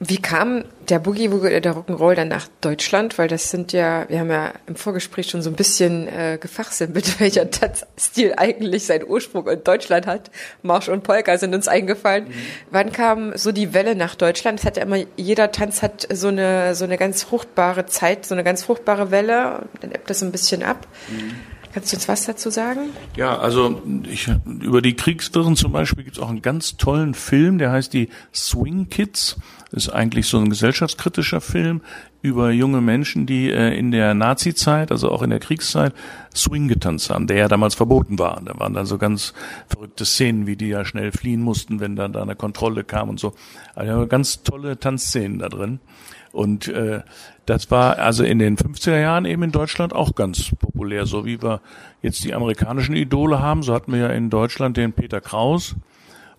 Wie 0.00 0.20
kam 0.20 0.64
der 0.88 0.98
Boogie 0.98 1.30
Woogie 1.30 1.46
oder 1.46 1.60
der 1.60 1.74
Rock'n'Roll 1.76 2.14
dann 2.14 2.28
nach 2.28 2.48
Deutschland? 2.60 3.16
Weil 3.16 3.28
das 3.28 3.50
sind 3.50 3.72
ja, 3.72 4.08
wir 4.08 4.18
haben 4.18 4.30
ja 4.30 4.52
im 4.66 4.74
Vorgespräch 4.74 5.30
schon 5.30 5.40
so 5.40 5.50
ein 5.50 5.56
bisschen 5.56 6.08
äh, 6.08 6.36
gefachsimpelt, 6.40 7.20
welcher 7.20 7.50
Tanzstil 7.50 8.34
eigentlich 8.36 8.86
seinen 8.86 9.08
Ursprung 9.08 9.48
in 9.48 9.62
Deutschland 9.62 10.06
hat. 10.06 10.30
Marsch 10.62 10.88
und 10.88 11.04
Polka 11.04 11.38
sind 11.38 11.54
uns 11.54 11.68
eingefallen. 11.68 12.24
Mhm. 12.24 12.32
Wann 12.70 12.92
kam 12.92 13.36
so 13.36 13.52
die 13.52 13.72
Welle 13.72 13.94
nach 13.94 14.16
Deutschland? 14.16 14.58
Es 14.58 14.66
hat 14.66 14.76
ja 14.76 14.82
immer, 14.82 14.98
jeder 15.16 15.52
Tanz 15.52 15.80
hat 15.80 16.06
so 16.12 16.28
eine, 16.28 16.74
so 16.74 16.84
eine 16.84 16.98
ganz 16.98 17.22
fruchtbare 17.22 17.86
Zeit, 17.86 18.26
so 18.26 18.34
eine 18.34 18.42
ganz 18.42 18.64
fruchtbare 18.64 19.12
Welle. 19.12 19.68
Dann 19.80 19.92
ebbt 19.92 20.10
das 20.10 20.22
ein 20.22 20.32
bisschen 20.32 20.64
ab. 20.64 20.88
Mhm. 21.08 21.36
Kannst 21.74 21.92
du 21.92 21.96
uns 21.96 22.06
was 22.06 22.24
dazu 22.24 22.50
sagen? 22.50 22.90
Ja, 23.16 23.36
also 23.36 23.82
ich, 24.08 24.30
über 24.60 24.80
die 24.80 24.94
Kriegswirren 24.94 25.56
zum 25.56 25.72
Beispiel 25.72 26.04
gibt 26.04 26.18
es 26.18 26.22
auch 26.22 26.28
einen 26.28 26.40
ganz 26.40 26.76
tollen 26.76 27.14
Film, 27.14 27.58
der 27.58 27.72
heißt 27.72 27.92
die 27.92 28.10
Swing 28.32 28.88
Kids. 28.90 29.36
Ist 29.72 29.88
eigentlich 29.88 30.28
so 30.28 30.38
ein 30.38 30.50
gesellschaftskritischer 30.50 31.40
Film 31.40 31.80
über 32.22 32.52
junge 32.52 32.80
Menschen, 32.80 33.26
die 33.26 33.50
äh, 33.50 33.76
in 33.76 33.90
der 33.90 34.14
Nazi-Zeit, 34.14 34.92
also 34.92 35.10
auch 35.10 35.22
in 35.22 35.30
der 35.30 35.40
Kriegszeit, 35.40 35.92
Swing 36.32 36.68
getanzt 36.68 37.10
haben, 37.10 37.26
der 37.26 37.38
ja 37.38 37.48
damals 37.48 37.74
verboten 37.74 38.20
war. 38.20 38.40
Da 38.44 38.56
waren 38.56 38.72
dann 38.72 38.86
so 38.86 38.96
ganz 38.96 39.34
verrückte 39.66 40.04
Szenen, 40.04 40.46
wie 40.46 40.54
die 40.54 40.68
ja 40.68 40.84
schnell 40.84 41.10
fliehen 41.10 41.42
mussten, 41.42 41.80
wenn 41.80 41.96
dann 41.96 42.12
da 42.12 42.22
eine 42.22 42.36
Kontrolle 42.36 42.84
kam 42.84 43.08
und 43.08 43.18
so. 43.18 43.34
Also 43.74 44.06
ganz 44.06 44.44
tolle 44.44 44.78
Tanzszenen 44.78 45.40
da 45.40 45.48
drin. 45.48 45.80
Und 46.34 46.66
äh, 46.66 47.02
das 47.46 47.70
war 47.70 47.98
also 47.98 48.24
in 48.24 48.40
den 48.40 48.56
50er 48.56 49.00
Jahren 49.00 49.24
eben 49.24 49.44
in 49.44 49.52
Deutschland 49.52 49.92
auch 49.92 50.16
ganz 50.16 50.50
populär, 50.58 51.06
so 51.06 51.24
wie 51.24 51.40
wir 51.40 51.60
jetzt 52.02 52.24
die 52.24 52.34
amerikanischen 52.34 52.96
Idole 52.96 53.38
haben. 53.38 53.62
So 53.62 53.72
hatten 53.72 53.92
wir 53.92 54.00
ja 54.00 54.08
in 54.08 54.30
Deutschland 54.30 54.76
den 54.76 54.92
Peter 54.92 55.20
Kraus 55.20 55.76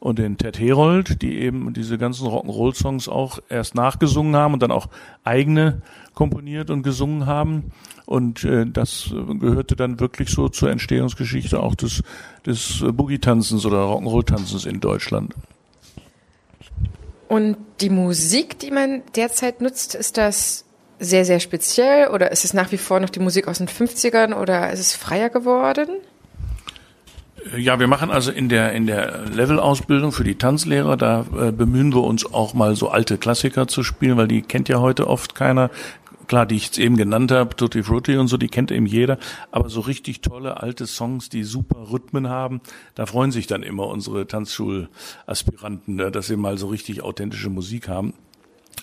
und 0.01 0.19
den 0.19 0.37
Ted 0.37 0.59
Herold, 0.59 1.21
die 1.21 1.37
eben 1.37 1.73
diese 1.73 1.97
ganzen 1.97 2.27
Rock'n'Roll-Songs 2.27 3.07
auch 3.07 3.39
erst 3.47 3.73
nachgesungen 3.75 4.35
haben 4.35 4.53
und 4.53 4.61
dann 4.61 4.71
auch 4.71 4.89
eigene 5.23 5.81
komponiert 6.13 6.69
und 6.71 6.83
gesungen 6.83 7.25
haben. 7.25 7.71
Und 8.05 8.43
äh, 8.43 8.65
das 8.65 9.13
gehörte 9.39 9.77
dann 9.77 10.01
wirklich 10.01 10.29
so 10.29 10.49
zur 10.49 10.71
Entstehungsgeschichte 10.71 11.63
auch 11.63 11.73
des, 11.73 12.03
des 12.45 12.83
Boogie-Tanzens 12.85 13.65
oder 13.65 13.77
Rock'n'Roll-Tanzens 13.85 14.65
in 14.65 14.81
Deutschland. 14.81 15.33
Und 17.27 17.57
die 17.81 17.89
Musik, 17.89 18.59
die 18.59 18.71
man 18.71 19.01
derzeit 19.15 19.61
nutzt, 19.61 19.95
ist 19.95 20.17
das 20.17 20.65
sehr, 20.99 21.25
sehr 21.25 21.39
speziell? 21.39 22.09
Oder 22.09 22.31
ist 22.31 22.45
es 22.45 22.53
nach 22.53 22.71
wie 22.71 22.77
vor 22.77 22.99
noch 22.99 23.09
die 23.09 23.19
Musik 23.19 23.47
aus 23.47 23.57
den 23.57 23.67
50ern 23.67 24.33
oder 24.33 24.71
ist 24.71 24.79
es 24.79 24.93
freier 24.93 25.29
geworden? 25.29 25.89
Ja, 27.55 27.79
wir 27.79 27.87
machen 27.87 28.09
also 28.09 28.31
in 28.31 28.49
der 28.49 28.71
in 28.71 28.87
der 28.87 29.19
Levelausbildung 29.31 30.11
für 30.11 30.23
die 30.23 30.35
Tanzlehrer, 30.35 30.97
da 30.97 31.25
äh, 31.39 31.51
bemühen 31.51 31.93
wir 31.93 32.03
uns 32.03 32.25
auch 32.25 32.55
mal 32.55 32.75
so 32.75 32.89
alte 32.89 33.19
Klassiker 33.19 33.67
zu 33.67 33.83
spielen, 33.83 34.17
weil 34.17 34.27
die 34.27 34.41
kennt 34.41 34.67
ja 34.67 34.79
heute 34.79 35.07
oft 35.07 35.35
keiner 35.35 35.69
klar, 36.27 36.45
die 36.45 36.55
ich 36.55 36.65
jetzt 36.65 36.79
eben 36.79 36.97
genannt 36.97 37.31
habe, 37.31 37.55
Tutti 37.55 37.83
Frutti 37.83 38.17
und 38.17 38.27
so, 38.27 38.37
die 38.37 38.47
kennt 38.47 38.71
eben 38.71 38.85
jeder, 38.85 39.17
aber 39.51 39.69
so 39.69 39.81
richtig 39.81 40.21
tolle 40.21 40.61
alte 40.61 40.87
Songs, 40.87 41.29
die 41.29 41.43
super 41.43 41.91
Rhythmen 41.91 42.29
haben, 42.29 42.61
da 42.95 43.05
freuen 43.05 43.31
sich 43.31 43.47
dann 43.47 43.63
immer 43.63 43.87
unsere 43.87 44.27
Tanzschulaspiranten, 44.27 45.95
ne, 45.95 46.11
dass 46.11 46.27
sie 46.27 46.37
mal 46.37 46.57
so 46.57 46.67
richtig 46.67 47.01
authentische 47.01 47.49
Musik 47.49 47.87
haben. 47.87 48.13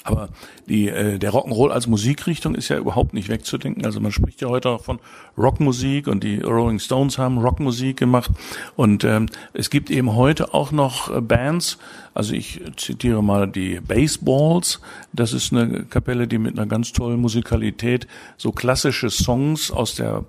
Aber 0.05 0.31
die, 0.69 0.89
äh, 0.89 1.19
der 1.19 1.33
Rock'n'Roll 1.33 1.71
als 1.71 1.87
Musikrichtung 1.87 2.55
ist 2.55 2.69
ja 2.69 2.79
überhaupt 2.79 3.15
nicht 3.15 3.29
wegzudenken. 3.29 3.85
Also 3.85 4.01
man 4.01 4.11
spricht 4.11 4.41
ja 4.41 4.49
heute 4.49 4.71
auch 4.71 4.83
von 4.83 4.99
Rockmusik 5.39 6.09
und 6.09 6.25
die 6.25 6.41
Rolling 6.41 6.79
Stones 6.79 7.19
haben 7.19 7.39
Rockmusik 7.39 7.99
gemacht. 7.99 8.31
Und 8.75 9.05
ähm, 9.05 9.29
es 9.53 9.71
gibt 9.71 9.91
eben 9.91 10.15
heute 10.15 10.55
auch 10.55 10.73
noch 10.73 11.15
äh, 11.15 11.21
Bands, 11.21 11.79
also 12.15 12.35
ich 12.35 12.61
zitiere 12.77 13.23
mal 13.23 13.49
die 13.49 13.81
Baseballs. 13.81 14.81
Das 15.13 15.33
ist 15.33 15.53
eine 15.53 15.85
Kapelle, 15.85 16.27
die 16.27 16.39
mit 16.39 16.59
einer 16.59 16.67
ganz 16.67 16.93
tollen 16.93 17.21
Musikalität 17.21 18.07
so 18.37 18.53
klassische 18.53 19.09
Songs 19.09 19.71
aus 19.71 19.95
der 19.95 20.25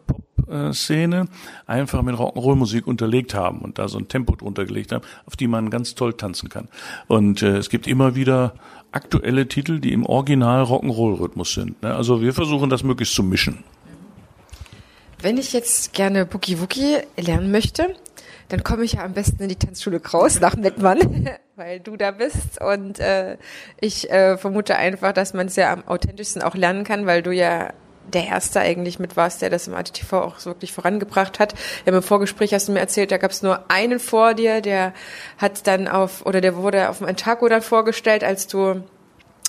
Pop-Szene 0.45 1.27
einfach 1.67 2.01
mit 2.01 2.15
Rock'n'Roll-Musik 2.15 2.87
unterlegt 2.87 3.33
haben 3.33 3.59
und 3.59 3.79
da 3.79 3.87
so 3.87 3.97
ein 3.97 4.07
Tempo 4.07 4.35
drunter 4.35 4.65
gelegt 4.65 4.91
haben, 4.91 5.03
auf 5.25 5.35
die 5.35 5.47
man 5.47 5.69
ganz 5.69 5.95
toll 5.95 6.13
tanzen 6.13 6.49
kann. 6.49 6.67
Und 7.07 7.41
äh, 7.41 7.57
es 7.57 7.69
gibt 7.69 7.87
immer 7.87 8.15
wieder 8.15 8.53
aktuelle 8.91 9.47
Titel, 9.47 9.79
die 9.79 9.93
im 9.93 10.05
Original 10.05 10.63
Rock'n'Roll-Rhythmus 10.63 11.53
sind. 11.53 11.81
Ne? 11.81 11.95
Also 11.95 12.21
wir 12.21 12.33
versuchen 12.33 12.69
das 12.69 12.83
möglichst 12.83 13.15
zu 13.15 13.23
mischen. 13.23 13.63
Wenn 15.21 15.37
ich 15.37 15.53
jetzt 15.53 15.93
gerne 15.93 16.25
Boogie 16.25 16.59
Woogie 16.59 16.97
lernen 17.17 17.49
möchte, 17.51 17.95
dann 18.49 18.63
komme 18.63 18.83
ich 18.83 18.93
ja 18.93 19.05
am 19.05 19.13
besten 19.13 19.41
in 19.43 19.49
die 19.49 19.55
Tanzschule 19.55 19.99
Kraus 19.99 20.39
nach 20.41 20.55
Mettmann, 20.57 21.29
weil 21.55 21.79
du 21.79 21.95
da 21.95 22.11
bist. 22.11 22.61
Und 22.61 22.99
äh, 22.99 23.37
ich 23.79 24.11
äh, 24.11 24.37
vermute 24.37 24.75
einfach, 24.75 25.13
dass 25.13 25.33
man 25.33 25.47
es 25.47 25.55
ja 25.55 25.71
am 25.71 25.87
authentischsten 25.87 26.41
auch 26.41 26.55
lernen 26.55 26.83
kann, 26.83 27.05
weil 27.05 27.23
du 27.23 27.31
ja 27.31 27.73
der 28.11 28.27
Erste 28.27 28.59
eigentlich 28.59 28.99
mit 28.99 29.15
warst, 29.15 29.41
der 29.41 29.49
das 29.49 29.67
im 29.67 29.73
ATTV 29.73 30.13
auch 30.13 30.45
wirklich 30.45 30.73
vorangebracht 30.73 31.39
hat. 31.39 31.53
Ja, 31.85 31.93
im 31.93 32.03
Vorgespräch 32.03 32.53
hast 32.53 32.67
du 32.67 32.73
mir 32.73 32.79
erzählt, 32.79 33.11
da 33.11 33.17
gab 33.17 33.31
es 33.31 33.41
nur 33.41 33.71
einen 33.71 33.99
vor 33.99 34.33
dir, 34.33 34.61
der 34.61 34.93
hat 35.37 35.67
dann 35.67 35.87
auf, 35.87 36.25
oder 36.25 36.41
der 36.41 36.55
wurde 36.55 36.89
auf 36.89 36.99
dem 36.99 37.07
Antago 37.07 37.47
dann 37.47 37.61
vorgestellt, 37.61 38.23
als 38.23 38.47
du 38.47 38.83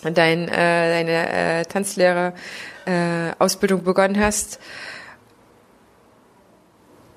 dein, 0.03 0.49
äh, 0.49 1.05
deine 1.05 1.29
äh, 1.61 1.64
Tanzlehrer 1.64 2.35
äh, 2.87 3.77
begonnen 3.77 4.21
hast. 4.21 4.59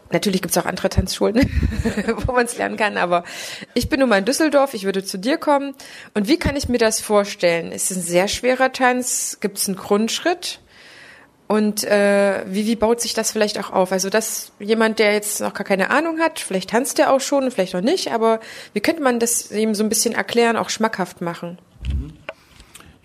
Natürlich 0.10 0.42
gibt's 0.42 0.58
auch 0.58 0.66
andere 0.66 0.88
Tanzschulen, 0.88 1.36
wo 2.26 2.32
man 2.32 2.46
es 2.46 2.58
lernen 2.58 2.78
kann, 2.78 2.96
aber 2.96 3.26
ich 3.74 3.90
bin 3.90 4.00
nun 4.00 4.08
mal 4.08 4.20
in 4.20 4.26
Düsseldorf, 4.26 4.74
ich 4.74 4.86
würde 4.86 5.04
zu 5.04 5.18
dir 5.18 5.38
kommen. 5.38 5.76
Und 6.14 6.30
wie 6.30 6.40
kann 6.40 6.56
ich 6.56 6.70
mir 6.70 6.78
das 6.78 7.02
vorstellen? 7.02 7.74
Ist 7.74 7.92
es 7.92 7.98
ein 7.98 8.04
sehr 8.04 8.30
schwerer 8.30 8.72
Tanz? 8.72 9.40
Gibt's 9.42 9.68
einen 9.68 9.76
Grundschritt? 9.76 10.62
Und 11.48 11.86
äh, 11.86 12.44
wie, 12.48 12.66
wie 12.66 12.76
baut 12.76 13.00
sich 13.00 13.14
das 13.14 13.32
vielleicht 13.32 13.58
auch 13.58 13.72
auf? 13.72 13.94
Also 13.94 14.10
dass 14.10 14.52
jemand, 14.60 15.00
der 15.00 15.14
jetzt 15.14 15.40
noch 15.40 15.54
gar 15.54 15.64
keine 15.64 15.90
Ahnung 15.90 16.20
hat, 16.20 16.40
vielleicht 16.40 16.72
tanzt 16.72 17.00
er 17.00 17.12
auch 17.14 17.22
schon, 17.22 17.52
vielleicht 17.52 17.74
auch 17.76 17.82
nicht, 17.82 18.12
aber 18.12 18.42
wie 18.74 18.82
könnte 18.82 19.02
man 19.02 19.20
das 19.20 19.52
ihm 19.52 19.74
so 19.74 19.84
ein 19.84 19.90
bisschen 19.90 20.14
erklären, 20.14 20.58
auch 20.58 20.70
schmackhaft 20.70 21.22
machen? 21.22 21.58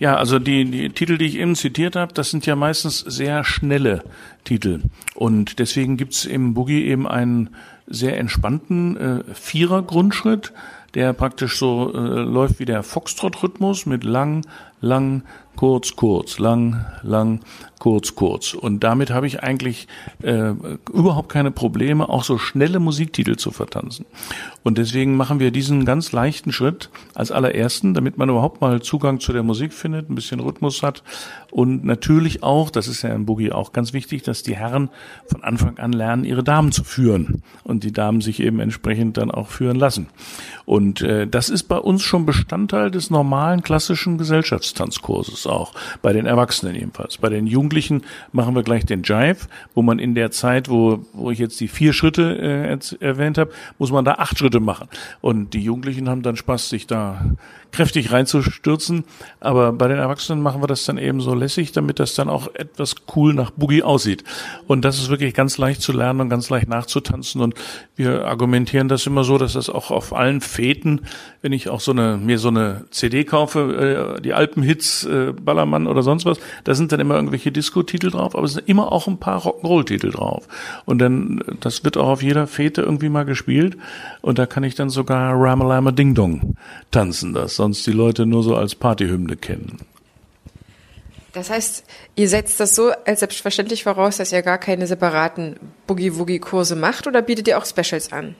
Ja, 0.02 0.16
also 0.16 0.40
die, 0.40 0.64
die 0.64 0.90
Titel, 0.90 1.16
die 1.16 1.26
ich 1.26 1.36
eben 1.36 1.54
zitiert 1.54 1.94
habe, 1.94 2.12
das 2.12 2.30
sind 2.30 2.44
ja 2.44 2.56
meistens 2.56 2.98
sehr 2.98 3.44
schnelle 3.44 4.02
Titel. 4.42 4.80
Und 5.14 5.60
deswegen 5.60 5.96
gibt's 5.96 6.24
im 6.24 6.54
Boogie 6.54 6.86
eben 6.86 7.06
einen 7.06 7.50
sehr 7.86 8.18
entspannten 8.18 8.96
äh, 8.96 9.24
Vierer-Grundschritt, 9.32 10.52
der 10.94 11.12
praktisch 11.12 11.56
so 11.56 11.92
äh, 11.94 11.98
läuft 11.98 12.58
wie 12.58 12.64
der 12.64 12.82
Foxtrot-Rhythmus 12.82 13.86
mit 13.86 14.02
lang, 14.02 14.44
lang, 14.80 15.22
kurz, 15.56 15.96
kurz, 15.96 16.38
lang, 16.38 16.84
lang, 17.02 17.40
kurz, 17.78 18.14
kurz. 18.14 18.54
Und 18.54 18.84
damit 18.84 19.10
habe 19.10 19.26
ich 19.26 19.42
eigentlich 19.42 19.88
äh, 20.22 20.52
überhaupt 20.92 21.28
keine 21.28 21.50
Probleme, 21.50 22.08
auch 22.08 22.24
so 22.24 22.38
schnelle 22.38 22.78
Musiktitel 22.78 23.36
zu 23.36 23.50
vertanzen. 23.50 24.06
Und 24.62 24.78
deswegen 24.78 25.16
machen 25.16 25.40
wir 25.40 25.50
diesen 25.50 25.84
ganz 25.84 26.12
leichten 26.12 26.52
Schritt 26.52 26.90
als 27.14 27.32
allerersten, 27.32 27.94
damit 27.94 28.18
man 28.18 28.28
überhaupt 28.28 28.60
mal 28.60 28.80
Zugang 28.82 29.18
zu 29.18 29.32
der 29.32 29.42
Musik 29.42 29.72
findet, 29.72 30.08
ein 30.08 30.14
bisschen 30.14 30.38
Rhythmus 30.38 30.82
hat. 30.82 31.02
Und 31.50 31.84
natürlich 31.84 32.42
auch, 32.42 32.70
das 32.70 32.86
ist 32.86 33.02
ja 33.02 33.10
im 33.10 33.26
Boogie 33.26 33.52
auch 33.52 33.72
ganz 33.72 33.92
wichtig, 33.92 34.22
dass 34.22 34.42
die 34.42 34.56
Herren 34.56 34.88
von 35.26 35.42
Anfang 35.42 35.78
an 35.78 35.92
lernen, 35.92 36.24
ihre 36.24 36.44
Damen 36.44 36.70
zu 36.70 36.84
führen 36.84 37.42
und 37.64 37.82
die 37.82 37.92
Damen 37.92 38.20
sich 38.20 38.40
eben 38.40 38.60
entsprechend 38.60 39.16
dann 39.16 39.30
auch 39.30 39.48
führen 39.48 39.76
lassen. 39.76 40.06
Und 40.64 41.02
äh, 41.02 41.26
das 41.26 41.50
ist 41.50 41.64
bei 41.64 41.78
uns 41.78 42.02
schon 42.02 42.26
Bestandteil 42.26 42.90
des 42.90 43.10
normalen 43.10 43.62
klassischen 43.62 44.18
Gesellschaftstanzkurses 44.18 45.41
auch, 45.46 45.72
bei 46.02 46.12
den 46.12 46.26
Erwachsenen 46.26 46.74
jedenfalls. 46.74 47.18
Bei 47.18 47.28
den 47.28 47.46
Jugendlichen 47.46 48.02
machen 48.32 48.54
wir 48.54 48.62
gleich 48.62 48.84
den 48.84 49.02
Jive, 49.02 49.46
wo 49.74 49.82
man 49.82 49.98
in 49.98 50.14
der 50.14 50.30
Zeit, 50.30 50.68
wo, 50.68 51.04
wo 51.12 51.30
ich 51.30 51.38
jetzt 51.38 51.60
die 51.60 51.68
vier 51.68 51.92
Schritte 51.92 52.38
äh, 52.38 53.04
erwähnt 53.04 53.38
habe, 53.38 53.52
muss 53.78 53.92
man 53.92 54.04
da 54.04 54.14
acht 54.14 54.38
Schritte 54.38 54.60
machen. 54.60 54.88
Und 55.20 55.54
die 55.54 55.62
Jugendlichen 55.62 56.08
haben 56.08 56.22
dann 56.22 56.36
Spaß, 56.36 56.68
sich 56.68 56.86
da 56.86 57.24
kräftig 57.72 58.12
reinzustürzen. 58.12 59.04
Aber 59.40 59.72
bei 59.72 59.88
den 59.88 59.98
Erwachsenen 59.98 60.42
machen 60.42 60.62
wir 60.62 60.66
das 60.66 60.84
dann 60.84 60.98
eben 60.98 61.20
so 61.20 61.34
lässig, 61.34 61.72
damit 61.72 61.98
das 61.98 62.14
dann 62.14 62.28
auch 62.28 62.54
etwas 62.54 62.94
cool 63.16 63.34
nach 63.34 63.50
Boogie 63.50 63.82
aussieht. 63.82 64.22
Und 64.66 64.84
das 64.84 64.98
ist 64.98 65.08
wirklich 65.08 65.34
ganz 65.34 65.58
leicht 65.58 65.82
zu 65.82 65.92
lernen 65.92 66.20
und 66.20 66.28
ganz 66.28 66.50
leicht 66.50 66.68
nachzutanzen. 66.68 67.40
Und 67.40 67.54
wir 67.96 68.26
argumentieren 68.26 68.88
das 68.88 69.06
immer 69.06 69.24
so, 69.24 69.38
dass 69.38 69.54
das 69.54 69.70
auch 69.70 69.90
auf 69.90 70.12
allen 70.12 70.40
Fäden, 70.40 71.02
wenn 71.40 71.52
ich 71.52 71.68
auch 71.68 71.80
so 71.80 71.92
eine, 71.92 72.18
mir 72.18 72.38
so 72.38 72.48
eine 72.48 72.84
CD 72.90 73.24
kaufe, 73.24 74.16
äh, 74.18 74.20
die 74.20 74.34
Alpenhits, 74.34 75.04
äh, 75.04 75.31
Ballermann 75.32 75.86
oder 75.86 76.02
sonst 76.02 76.24
was, 76.24 76.38
da 76.64 76.74
sind 76.74 76.92
dann 76.92 77.00
immer 77.00 77.16
irgendwelche 77.16 77.52
Disco-Titel 77.52 78.10
drauf, 78.10 78.34
aber 78.34 78.44
es 78.44 78.54
sind 78.54 78.68
immer 78.68 78.92
auch 78.92 79.06
ein 79.06 79.18
paar 79.18 79.40
Rock'n'Roll-Titel 79.40 80.10
drauf. 80.10 80.46
Und 80.84 80.98
dann, 80.98 81.42
das 81.60 81.84
wird 81.84 81.96
auch 81.96 82.08
auf 82.08 82.22
jeder 82.22 82.46
Fete 82.46 82.82
irgendwie 82.82 83.08
mal 83.08 83.24
gespielt. 83.24 83.76
Und 84.20 84.38
da 84.38 84.46
kann 84.46 84.64
ich 84.64 84.74
dann 84.74 84.90
sogar 84.90 85.34
Ramalama 85.34 85.92
Ding 85.92 86.14
Dong 86.14 86.56
tanzen. 86.90 87.34
Das 87.34 87.56
sonst 87.56 87.86
die 87.86 87.92
Leute 87.92 88.26
nur 88.26 88.42
so 88.42 88.56
als 88.56 88.74
Partyhymne 88.74 89.36
kennen. 89.36 89.78
Das 91.32 91.48
heißt, 91.48 91.84
ihr 92.14 92.28
setzt 92.28 92.60
das 92.60 92.74
so 92.74 92.92
als 93.06 93.20
selbstverständlich 93.20 93.84
voraus, 93.84 94.18
dass 94.18 94.32
ihr 94.32 94.42
gar 94.42 94.58
keine 94.58 94.86
separaten 94.86 95.56
Boogie-Woogie-Kurse 95.86 96.76
macht 96.76 97.06
oder 97.06 97.22
bietet 97.22 97.48
ihr 97.48 97.56
auch 97.56 97.64
Specials 97.64 98.12
an? 98.12 98.34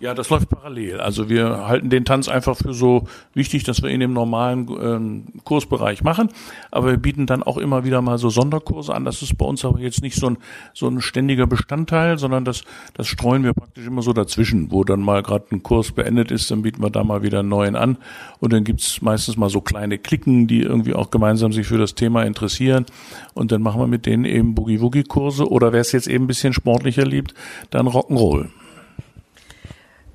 Ja, 0.00 0.14
das 0.14 0.30
läuft 0.30 0.48
parallel. 0.48 0.98
Also 0.98 1.28
wir 1.28 1.68
halten 1.68 1.90
den 1.90 2.06
Tanz 2.06 2.26
einfach 2.28 2.56
für 2.56 2.72
so 2.72 3.04
wichtig, 3.34 3.64
dass 3.64 3.82
wir 3.82 3.90
ihn 3.90 4.00
im 4.00 4.14
normalen 4.14 4.66
ähm, 4.80 5.24
Kursbereich 5.44 6.02
machen. 6.02 6.30
Aber 6.70 6.86
wir 6.92 6.96
bieten 6.96 7.26
dann 7.26 7.42
auch 7.42 7.58
immer 7.58 7.84
wieder 7.84 8.00
mal 8.00 8.16
so 8.16 8.30
Sonderkurse 8.30 8.94
an. 8.94 9.04
Das 9.04 9.20
ist 9.20 9.36
bei 9.36 9.44
uns 9.44 9.62
aber 9.62 9.78
jetzt 9.80 10.00
nicht 10.00 10.16
so 10.16 10.30
ein, 10.30 10.38
so 10.72 10.88
ein 10.88 11.02
ständiger 11.02 11.46
Bestandteil, 11.46 12.18
sondern 12.18 12.46
das, 12.46 12.64
das 12.94 13.08
streuen 13.08 13.44
wir 13.44 13.52
praktisch 13.52 13.86
immer 13.86 14.00
so 14.00 14.14
dazwischen. 14.14 14.72
Wo 14.72 14.84
dann 14.84 15.00
mal 15.00 15.22
gerade 15.22 15.44
ein 15.52 15.62
Kurs 15.62 15.92
beendet 15.92 16.30
ist, 16.30 16.50
dann 16.50 16.62
bieten 16.62 16.82
wir 16.82 16.88
da 16.88 17.04
mal 17.04 17.22
wieder 17.22 17.40
einen 17.40 17.50
neuen 17.50 17.76
an. 17.76 17.98
Und 18.38 18.54
dann 18.54 18.64
gibt's 18.64 19.02
meistens 19.02 19.36
mal 19.36 19.50
so 19.50 19.60
kleine 19.60 19.98
Klicken, 19.98 20.46
die 20.46 20.62
irgendwie 20.62 20.94
auch 20.94 21.10
gemeinsam 21.10 21.52
sich 21.52 21.66
für 21.66 21.76
das 21.76 21.94
Thema 21.94 22.22
interessieren. 22.22 22.86
Und 23.34 23.52
dann 23.52 23.60
machen 23.60 23.82
wir 23.82 23.86
mit 23.86 24.06
denen 24.06 24.24
eben 24.24 24.54
Boogie-Woogie-Kurse 24.54 25.46
oder 25.46 25.74
wer 25.74 25.82
es 25.82 25.92
jetzt 25.92 26.08
eben 26.08 26.24
ein 26.24 26.26
bisschen 26.26 26.54
sportlicher 26.54 27.04
liebt, 27.04 27.34
dann 27.68 27.86
Rock'n'Roll. 27.86 28.48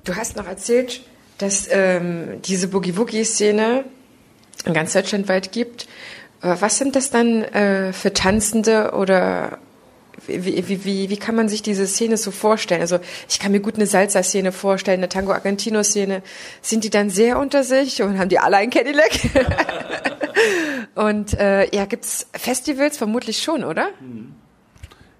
Du 0.06 0.14
hast 0.14 0.36
noch 0.36 0.46
erzählt, 0.46 1.02
dass 1.38 1.68
ähm, 1.68 2.40
diese 2.42 2.68
Boogie-Woogie-Szene 2.68 3.84
in 4.64 4.72
ganz 4.72 4.92
Deutschland 4.92 5.28
weit 5.28 5.50
gibt. 5.50 5.88
Äh, 6.42 6.54
was 6.60 6.78
sind 6.78 6.94
das 6.94 7.10
dann 7.10 7.42
äh, 7.42 7.92
für 7.92 8.12
Tanzende 8.12 8.92
oder 8.92 9.58
wie, 10.28 10.68
wie, 10.68 10.84
wie, 10.84 11.10
wie 11.10 11.16
kann 11.16 11.34
man 11.34 11.48
sich 11.48 11.60
diese 11.60 11.88
Szene 11.88 12.16
so 12.16 12.30
vorstellen? 12.30 12.80
Also 12.80 13.00
ich 13.28 13.40
kann 13.40 13.50
mir 13.50 13.60
gut 13.60 13.74
eine 13.74 13.86
Salsa-Szene 13.86 14.52
vorstellen, 14.52 15.00
eine 15.00 15.08
Tango-Argentino-Szene. 15.08 16.22
Sind 16.62 16.84
die 16.84 16.90
dann 16.90 17.10
sehr 17.10 17.38
unter 17.38 17.64
sich 17.64 18.00
und 18.00 18.16
haben 18.16 18.28
die 18.28 18.38
alle 18.38 18.58
ein 18.58 18.70
Cadillac? 18.70 19.10
und 20.94 21.34
äh, 21.34 21.68
ja, 21.74 21.84
gibt's 21.84 22.28
Festivals? 22.32 22.96
Vermutlich 22.96 23.42
schon, 23.42 23.64
oder? 23.64 23.88
Mhm. 24.00 24.35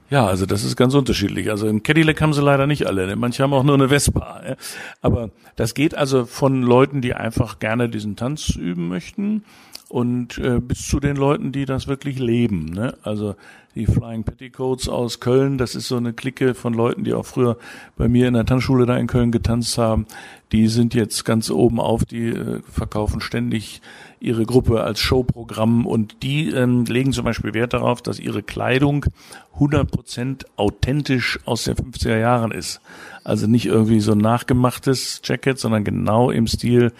Ja, 0.08 0.26
also 0.26 0.46
das 0.46 0.64
ist 0.64 0.76
ganz 0.76 0.94
unterschiedlich. 0.94 1.50
Also 1.50 1.66
im 1.66 1.82
Cadillac 1.82 2.20
haben 2.20 2.32
sie 2.32 2.42
leider 2.42 2.66
nicht 2.66 2.86
alle. 2.86 3.06
Ne? 3.06 3.16
Manche 3.16 3.42
haben 3.42 3.52
auch 3.52 3.64
nur 3.64 3.74
eine 3.74 3.88
Vespa. 3.88 4.56
Aber 5.00 5.30
das 5.56 5.74
geht 5.74 5.94
also 5.94 6.26
von 6.26 6.62
Leuten, 6.62 7.00
die 7.00 7.14
einfach 7.14 7.58
gerne 7.58 7.88
diesen 7.88 8.16
Tanz 8.16 8.50
üben 8.50 8.88
möchten 8.88 9.44
und 9.88 10.38
äh, 10.38 10.60
bis 10.60 10.86
zu 10.88 11.00
den 11.00 11.16
Leuten, 11.16 11.52
die 11.52 11.64
das 11.64 11.86
wirklich 11.86 12.18
leben. 12.18 12.66
Ne? 12.66 12.96
Also 13.02 13.36
die 13.74 13.86
Flying 13.86 14.24
Petticoats 14.24 14.88
aus 14.88 15.20
Köln, 15.20 15.58
das 15.58 15.74
ist 15.74 15.88
so 15.88 15.96
eine 15.96 16.12
Clique 16.12 16.54
von 16.54 16.72
Leuten, 16.72 17.04
die 17.04 17.12
auch 17.12 17.26
früher 17.26 17.56
bei 17.96 18.08
mir 18.08 18.26
in 18.26 18.34
der 18.34 18.46
Tanzschule 18.46 18.86
da 18.86 18.96
in 18.96 19.06
Köln 19.06 19.32
getanzt 19.32 19.76
haben. 19.78 20.06
Die 20.52 20.68
sind 20.68 20.94
jetzt 20.94 21.24
ganz 21.24 21.50
oben 21.50 21.78
auf, 21.78 22.04
die 22.04 22.28
äh, 22.28 22.60
verkaufen 22.70 23.20
ständig 23.20 23.80
ihre 24.20 24.44
Gruppe 24.44 24.82
als 24.82 25.00
Showprogramm 25.00 25.86
und 25.86 26.22
die 26.22 26.50
ähm, 26.50 26.84
legen 26.84 27.12
zum 27.12 27.24
Beispiel 27.24 27.54
Wert 27.54 27.74
darauf, 27.74 28.02
dass 28.02 28.18
ihre 28.18 28.42
Kleidung 28.42 29.06
100% 29.58 30.44
authentisch 30.56 31.38
aus 31.44 31.64
den 31.64 31.74
50er 31.74 32.18
Jahren 32.18 32.50
ist. 32.50 32.80
Also 33.24 33.46
nicht 33.46 33.66
irgendwie 33.66 34.00
so 34.00 34.12
ein 34.12 34.18
nachgemachtes 34.18 35.20
Jacket, 35.24 35.58
sondern 35.58 35.84
genau 35.84 36.30
im 36.30 36.46
Stil 36.46 36.92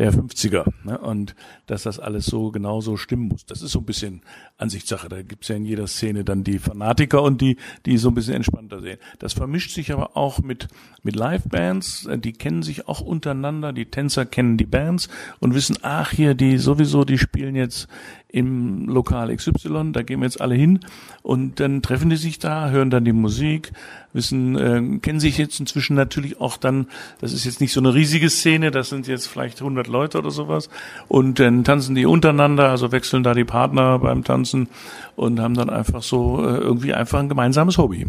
der 0.00 0.14
50er. 0.14 0.64
Ne? 0.82 0.96
Und 0.98 1.34
dass 1.66 1.82
das 1.82 2.00
alles 2.00 2.24
so 2.24 2.50
genauso 2.50 2.96
stimmen 2.96 3.28
muss. 3.28 3.44
Das 3.44 3.60
ist 3.60 3.72
so 3.72 3.80
ein 3.80 3.84
bisschen 3.84 4.22
Ansichtssache. 4.56 5.10
Da 5.10 5.20
gibt's 5.20 5.48
ja 5.48 5.56
in 5.56 5.66
jeder 5.66 5.86
Szene 5.86 6.24
dann 6.24 6.42
die 6.42 6.58
Fanatiker 6.58 7.22
und 7.22 7.42
die, 7.42 7.58
die 7.84 7.98
so 7.98 8.08
ein 8.08 8.14
bisschen 8.14 8.32
entspannter 8.32 8.80
sehen. 8.80 8.98
Das 9.18 9.34
vermischt 9.34 9.72
sich 9.72 9.92
aber 9.92 10.16
auch 10.16 10.38
mit, 10.38 10.68
mit 11.02 11.16
Live-Bands. 11.16 12.08
Die 12.16 12.32
kennen 12.32 12.62
sich 12.62 12.88
auch 12.88 13.02
untereinander. 13.02 13.74
Die 13.74 13.90
Tänzer 13.90 14.24
kennen 14.24 14.56
die 14.56 14.64
Bands 14.64 15.10
und 15.38 15.54
wissen, 15.54 15.76
ach 15.82 16.12
hier, 16.12 16.32
die 16.32 16.56
sowieso, 16.56 17.04
die 17.04 17.18
spielen 17.18 17.54
jetzt 17.54 17.86
im 18.32 18.88
Lokal 18.88 19.34
XY, 19.34 19.92
da 19.92 20.02
gehen 20.02 20.20
wir 20.20 20.26
jetzt 20.26 20.40
alle 20.40 20.54
hin 20.54 20.80
und 21.22 21.60
dann 21.60 21.82
treffen 21.82 22.10
die 22.10 22.16
sich 22.16 22.38
da, 22.38 22.70
hören 22.70 22.90
dann 22.90 23.04
die 23.04 23.12
Musik, 23.12 23.72
wissen, 24.12 24.56
äh, 24.56 24.98
kennen 25.00 25.20
sich 25.20 25.38
jetzt 25.38 25.58
inzwischen 25.60 25.96
natürlich 25.96 26.40
auch 26.40 26.56
dann, 26.56 26.86
das 27.20 27.32
ist 27.32 27.44
jetzt 27.44 27.60
nicht 27.60 27.72
so 27.72 27.80
eine 27.80 27.94
riesige 27.94 28.30
Szene, 28.30 28.70
das 28.70 28.88
sind 28.88 29.06
jetzt 29.08 29.26
vielleicht 29.26 29.60
100 29.60 29.88
Leute 29.90 30.18
oder 30.18 30.30
sowas 30.30 30.70
und 31.08 31.38
dann 31.38 31.64
tanzen 31.64 31.94
die 31.94 32.06
untereinander, 32.06 32.70
also 32.70 32.92
wechseln 32.92 33.22
da 33.22 33.34
die 33.34 33.44
Partner 33.44 33.98
beim 33.98 34.24
Tanzen 34.24 34.68
und 35.16 35.40
haben 35.40 35.54
dann 35.54 35.70
einfach 35.70 36.02
so 36.02 36.38
äh, 36.38 36.56
irgendwie 36.58 36.94
einfach 36.94 37.18
ein 37.18 37.28
gemeinsames 37.28 37.78
Hobby. 37.78 38.06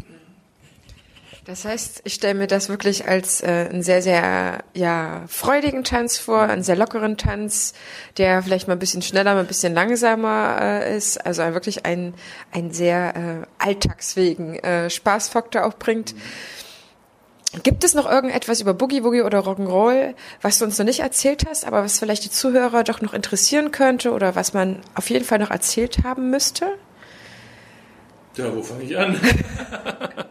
Das 1.46 1.66
heißt, 1.66 2.02
ich 2.04 2.14
stelle 2.14 2.36
mir 2.36 2.46
das 2.46 2.70
wirklich 2.70 3.08
als 3.08 3.42
äh, 3.42 3.68
einen 3.70 3.82
sehr, 3.82 4.04
sehr 4.04 4.64
ja, 4.76 5.24
freudigen 5.28 5.84
Tanz 5.84 6.20
vor, 6.20 6.42
einen 6.42 6.62
sehr 6.62 6.76
lockeren 6.76 7.18
Tanz, 7.18 7.74
der 8.18 8.44
vielleicht 8.44 8.68
mal 8.68 8.74
ein 8.74 8.80
bisschen 8.80 9.02
schneller, 9.02 9.34
mal 9.34 9.42
ein 9.42 9.48
bisschen 9.48 9.74
langsamer 9.74 10.60
äh, 10.62 10.96
ist. 10.96 11.18
Also 11.26 11.42
wirklich 11.42 11.86
einen, 11.86 12.14
einen 12.52 12.72
sehr 12.72 13.16
äh, 13.16 13.48
alltagsfähigen 13.58 14.56
äh, 14.60 14.90
Spaßfaktor 14.92 15.66
auch 15.66 15.74
bringt. 15.74 16.14
Gibt 17.64 17.84
es 17.84 17.94
noch 17.94 18.10
irgendetwas 18.10 18.62
über 18.62 18.74
Boogie 18.74 19.04
Woogie 19.04 19.24
oder 19.24 19.40
Rock'n'Roll, 19.40 20.16
was 20.42 20.60
du 20.60 20.66
uns 20.66 20.78
noch 20.78 20.86
nicht 20.86 21.02
erzählt 21.02 21.46
hast, 21.50 21.66
aber 21.66 21.84
was 21.84 22.00
vielleicht 22.00 22.24
die 22.24 22.32
Zuhörer 22.32 22.86
doch 22.86 23.02
noch 23.02 23.14
interessieren 23.14 23.72
könnte 23.72 24.12
oder 24.12 24.36
was 24.36 24.54
man 24.54 24.80
auf 24.96 25.10
jeden 25.10 25.26
Fall 25.26 25.40
noch 25.40 25.52
erzählt 25.52 26.04
haben 26.04 26.30
müsste? 26.30 26.78
Ja, 28.38 28.56
wo 28.56 28.62
fange 28.62 28.84
ich 28.84 28.98
an? 28.98 29.20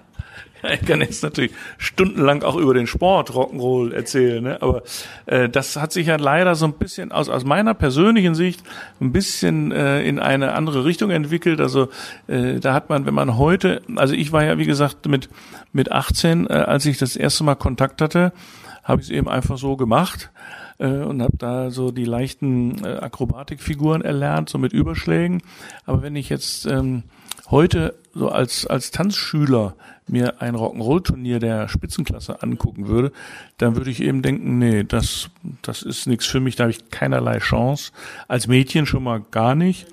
Ich 0.80 0.86
kann 0.86 1.00
jetzt 1.00 1.22
natürlich 1.22 1.52
stundenlang 1.78 2.42
auch 2.42 2.56
über 2.56 2.74
den 2.74 2.86
Sport 2.86 3.30
Rock'n'Roll 3.30 3.92
erzählen, 3.92 4.42
ne? 4.42 4.62
aber 4.62 4.82
äh, 5.26 5.48
das 5.48 5.76
hat 5.76 5.92
sich 5.92 6.06
ja 6.06 6.16
leider 6.16 6.54
so 6.54 6.66
ein 6.66 6.74
bisschen 6.74 7.12
aus, 7.12 7.28
aus 7.28 7.44
meiner 7.44 7.74
persönlichen 7.74 8.34
Sicht 8.34 8.62
ein 9.00 9.12
bisschen 9.12 9.72
äh, 9.72 10.02
in 10.02 10.18
eine 10.18 10.52
andere 10.52 10.84
Richtung 10.84 11.10
entwickelt. 11.10 11.60
Also 11.60 11.88
äh, 12.26 12.60
da 12.60 12.74
hat 12.74 12.88
man, 12.88 13.06
wenn 13.06 13.14
man 13.14 13.36
heute, 13.38 13.82
also 13.96 14.14
ich 14.14 14.32
war 14.32 14.44
ja 14.44 14.58
wie 14.58 14.66
gesagt 14.66 15.06
mit 15.06 15.28
mit 15.72 15.92
18, 15.92 16.48
äh, 16.48 16.52
als 16.52 16.86
ich 16.86 16.98
das 16.98 17.16
erste 17.16 17.44
Mal 17.44 17.54
Kontakt 17.54 18.02
hatte, 18.02 18.32
habe 18.82 19.00
ich 19.00 19.08
es 19.08 19.14
eben 19.14 19.28
einfach 19.28 19.58
so 19.58 19.76
gemacht 19.76 20.30
äh, 20.78 20.86
und 20.86 21.22
habe 21.22 21.36
da 21.36 21.70
so 21.70 21.90
die 21.90 22.04
leichten 22.04 22.84
äh, 22.84 22.88
Akrobatikfiguren 22.98 24.02
erlernt, 24.02 24.48
so 24.48 24.58
mit 24.58 24.72
Überschlägen. 24.72 25.42
Aber 25.86 26.02
wenn 26.02 26.16
ich 26.16 26.28
jetzt 26.28 26.66
ähm, 26.66 27.04
heute 27.50 27.94
so 28.14 28.28
als, 28.28 28.66
als 28.66 28.90
Tanzschüler 28.90 29.74
mir 30.06 30.42
ein 30.42 30.56
Rock'n'Roll-Turnier 30.56 31.38
der 31.38 31.68
Spitzenklasse 31.68 32.42
angucken 32.42 32.88
würde, 32.88 33.12
dann 33.58 33.76
würde 33.76 33.90
ich 33.90 34.02
eben 34.02 34.22
denken, 34.22 34.58
nee, 34.58 34.84
das, 34.84 35.30
das 35.62 35.82
ist 35.82 36.06
nichts 36.06 36.26
für 36.26 36.40
mich, 36.40 36.56
da 36.56 36.64
habe 36.64 36.72
ich 36.72 36.90
keinerlei 36.90 37.38
Chance. 37.38 37.92
Als 38.28 38.46
Mädchen 38.46 38.86
schon 38.86 39.04
mal 39.04 39.22
gar 39.30 39.54
nicht. 39.54 39.86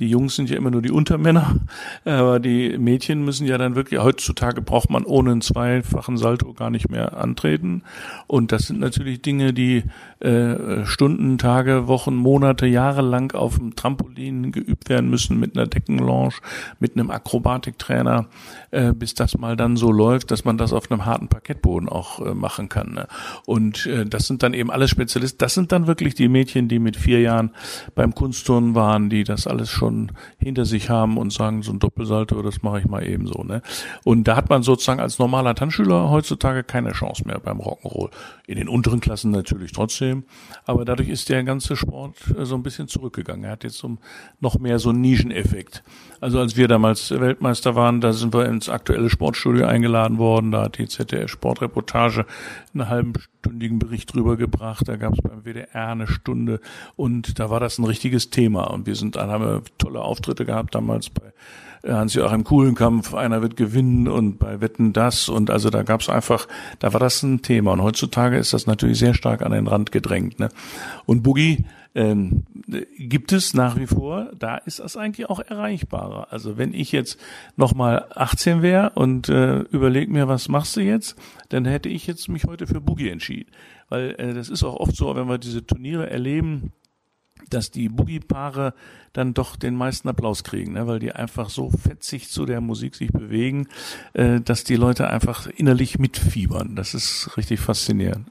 Die 0.00 0.08
Jungs 0.08 0.34
sind 0.34 0.50
ja 0.50 0.56
immer 0.56 0.72
nur 0.72 0.82
die 0.82 0.90
Untermänner, 0.90 1.56
aber 2.04 2.40
die 2.40 2.76
Mädchen 2.78 3.24
müssen 3.24 3.46
ja 3.46 3.58
dann 3.58 3.76
wirklich, 3.76 4.00
heutzutage 4.00 4.60
braucht 4.60 4.90
man 4.90 5.04
ohne 5.04 5.32
einen 5.32 5.40
zweifachen 5.40 6.16
Salto 6.16 6.52
gar 6.52 6.70
nicht 6.70 6.88
mehr 6.88 7.16
antreten. 7.16 7.82
Und 8.26 8.50
das 8.50 8.62
sind 8.62 8.80
natürlich 8.80 9.22
Dinge, 9.22 9.52
die 9.52 9.84
äh, 10.24 10.84
Stunden, 10.84 11.38
Tage, 11.38 11.86
Wochen, 11.86 12.14
Monate, 12.14 12.66
Jahre 12.66 13.02
lang 13.02 13.34
auf 13.34 13.58
dem 13.58 13.76
Trampolin 13.76 14.52
geübt 14.52 14.88
werden 14.88 15.08
müssen 15.08 15.38
mit 15.38 15.56
einer 15.56 15.66
Deckenlounge, 15.66 16.34
mit 16.80 16.96
einem 16.96 17.10
Akrobatiktrainer, 17.10 18.26
äh, 18.72 18.92
bis 18.92 19.14
das 19.14 19.38
mal 19.38 19.56
dann 19.56 19.76
so 19.76 19.92
läuft, 19.92 20.30
dass 20.30 20.44
man 20.44 20.58
das 20.58 20.72
auf 20.72 20.90
einem 20.90 21.04
harten 21.04 21.28
Parkettboden 21.28 21.88
auch 21.88 22.20
äh, 22.20 22.34
machen 22.34 22.68
kann. 22.68 22.94
Ne? 22.94 23.06
Und 23.46 23.86
äh, 23.86 24.04
das 24.04 24.26
sind 24.26 24.42
dann 24.42 24.54
eben 24.54 24.70
alle 24.70 24.88
Spezialisten. 24.88 25.38
Das 25.38 25.54
sind 25.54 25.72
dann 25.72 25.86
wirklich 25.86 26.14
die 26.14 26.28
Mädchen, 26.28 26.68
die 26.68 26.78
mit 26.78 26.96
vier 26.96 27.20
Jahren 27.20 27.52
beim 27.94 28.14
Kunstturnen 28.14 28.74
waren, 28.74 29.08
die 29.08 29.24
das 29.24 29.46
alles 29.46 29.70
schon 29.70 29.84
schon 29.84 30.12
hinter 30.38 30.64
sich 30.64 30.88
haben 30.88 31.18
und 31.18 31.32
sagen, 31.32 31.62
so 31.62 31.72
ein 31.72 31.78
Doppelsalto, 31.78 32.40
das 32.42 32.62
mache 32.62 32.80
ich 32.80 32.86
mal 32.86 33.06
eben 33.06 33.26
so. 33.26 33.42
Ne? 33.42 33.62
Und 34.04 34.24
da 34.24 34.36
hat 34.36 34.48
man 34.48 34.62
sozusagen 34.62 35.00
als 35.00 35.18
normaler 35.18 35.54
Tanzschüler 35.54 36.10
heutzutage 36.10 36.64
keine 36.64 36.92
Chance 36.92 37.24
mehr 37.26 37.38
beim 37.38 37.60
Rock'n'Roll. 37.60 38.10
In 38.46 38.56
den 38.56 38.68
unteren 38.68 39.00
Klassen 39.00 39.30
natürlich 39.30 39.72
trotzdem, 39.72 40.13
aber 40.64 40.84
dadurch 40.84 41.08
ist 41.08 41.28
der 41.28 41.42
ganze 41.42 41.76
Sport 41.76 42.16
äh, 42.36 42.44
so 42.44 42.54
ein 42.54 42.62
bisschen 42.62 42.88
zurückgegangen. 42.88 43.44
Er 43.44 43.52
hat 43.52 43.64
jetzt 43.64 43.78
so 43.78 43.96
noch 44.40 44.58
mehr 44.58 44.78
so 44.78 44.90
einen 44.90 45.00
Nischeneffekt. 45.00 45.82
Also 46.20 46.38
als 46.38 46.56
wir 46.56 46.68
damals 46.68 47.10
Weltmeister 47.10 47.74
waren, 47.74 48.00
da 48.00 48.12
sind 48.12 48.32
wir 48.32 48.46
ins 48.46 48.68
aktuelle 48.68 49.10
Sportstudio 49.10 49.66
eingeladen 49.66 50.18
worden, 50.18 50.52
da 50.52 50.62
hat 50.62 50.78
die 50.78 50.88
ZDF 50.88 51.30
Sportreportage 51.30 52.26
einen 52.72 52.88
halbstündigen 52.88 53.78
Bericht 53.78 54.14
drüber 54.14 54.36
gebracht, 54.36 54.86
da 54.86 54.96
gab 54.96 55.14
es 55.14 55.22
beim 55.22 55.44
WDR 55.44 55.88
eine 55.88 56.06
Stunde. 56.06 56.60
Und 56.96 57.38
da 57.38 57.50
war 57.50 57.60
das 57.60 57.78
ein 57.78 57.84
richtiges 57.84 58.30
Thema. 58.30 58.64
Und 58.70 58.86
wir 58.86 58.94
sind, 58.94 59.16
dann 59.16 59.30
haben 59.30 59.44
wir 59.44 59.62
tolle 59.78 60.00
Auftritte 60.00 60.44
gehabt 60.44 60.74
damals 60.74 61.10
bei 61.10 61.32
Hans-Joachim 61.86 62.44
Kuhlenkampf, 62.44 63.14
einer 63.14 63.42
wird 63.42 63.56
gewinnen 63.56 64.08
und 64.08 64.38
bei 64.38 64.60
Wetten 64.60 64.92
das 64.92 65.28
und 65.28 65.50
also 65.50 65.70
da 65.70 65.82
gab 65.82 66.00
es 66.00 66.08
einfach, 66.08 66.48
da 66.78 66.92
war 66.92 67.00
das 67.00 67.22
ein 67.22 67.42
Thema 67.42 67.72
und 67.72 67.82
heutzutage 67.82 68.38
ist 68.38 68.52
das 68.52 68.66
natürlich 68.66 68.98
sehr 68.98 69.14
stark 69.14 69.42
an 69.42 69.52
den 69.52 69.66
Rand 69.66 69.92
gedrängt. 69.92 70.38
Ne? 70.38 70.48
Und 71.06 71.22
Boogie 71.22 71.64
ähm, 71.94 72.44
gibt 72.98 73.32
es 73.32 73.54
nach 73.54 73.76
wie 73.78 73.86
vor, 73.86 74.30
da 74.36 74.56
ist 74.56 74.80
das 74.80 74.96
eigentlich 74.96 75.30
auch 75.30 75.38
erreichbarer. 75.38 76.32
Also 76.32 76.58
wenn 76.58 76.74
ich 76.74 76.90
jetzt 76.90 77.20
nochmal 77.56 78.06
18 78.14 78.62
wäre 78.62 78.90
und 78.94 79.28
äh, 79.28 79.60
überleg 79.60 80.10
mir, 80.10 80.26
was 80.26 80.48
machst 80.48 80.76
du 80.76 80.80
jetzt, 80.80 81.16
dann 81.50 81.64
hätte 81.64 81.88
ich 81.88 82.06
jetzt 82.06 82.28
mich 82.28 82.44
heute 82.44 82.66
für 82.66 82.80
Boogie 82.80 83.10
entschieden. 83.10 83.50
Weil 83.88 84.16
äh, 84.18 84.34
das 84.34 84.48
ist 84.48 84.64
auch 84.64 84.74
oft 84.74 84.96
so, 84.96 85.14
wenn 85.14 85.28
wir 85.28 85.38
diese 85.38 85.64
Turniere 85.64 86.10
erleben, 86.10 86.72
dass 87.50 87.70
die 87.70 87.88
Boogie-Paare 87.88 88.74
dann 89.12 89.34
doch 89.34 89.56
den 89.56 89.74
meisten 89.74 90.08
Applaus 90.08 90.44
kriegen, 90.44 90.72
ne? 90.72 90.86
weil 90.86 90.98
die 90.98 91.12
einfach 91.12 91.50
so 91.50 91.70
fetzig 91.70 92.28
zu 92.28 92.46
der 92.46 92.60
Musik 92.60 92.94
sich 92.94 93.12
bewegen, 93.12 93.68
äh, 94.12 94.40
dass 94.40 94.64
die 94.64 94.76
Leute 94.76 95.08
einfach 95.08 95.46
innerlich 95.46 95.98
mitfiebern. 95.98 96.76
Das 96.76 96.94
ist 96.94 97.36
richtig 97.36 97.60
faszinierend. 97.60 98.28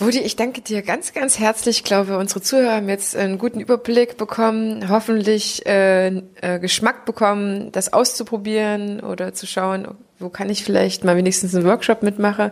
Rudi, 0.00 0.18
ich 0.18 0.34
danke 0.34 0.60
dir 0.60 0.82
ganz, 0.82 1.12
ganz 1.12 1.38
herzlich. 1.38 1.78
Ich 1.78 1.84
glaube, 1.84 2.18
unsere 2.18 2.42
Zuhörer 2.42 2.76
haben 2.76 2.88
jetzt 2.88 3.14
einen 3.14 3.38
guten 3.38 3.60
Überblick 3.60 4.16
bekommen, 4.16 4.88
hoffentlich 4.88 5.64
äh, 5.66 6.08
äh, 6.40 6.58
Geschmack 6.58 7.04
bekommen, 7.04 7.70
das 7.70 7.92
auszuprobieren 7.92 9.00
oder 9.00 9.34
zu 9.34 9.46
schauen, 9.46 9.86
wo 10.18 10.30
kann 10.30 10.50
ich 10.50 10.64
vielleicht 10.64 11.04
mal 11.04 11.16
wenigstens 11.16 11.54
einen 11.54 11.64
Workshop 11.64 12.02
mitmachen, 12.02 12.50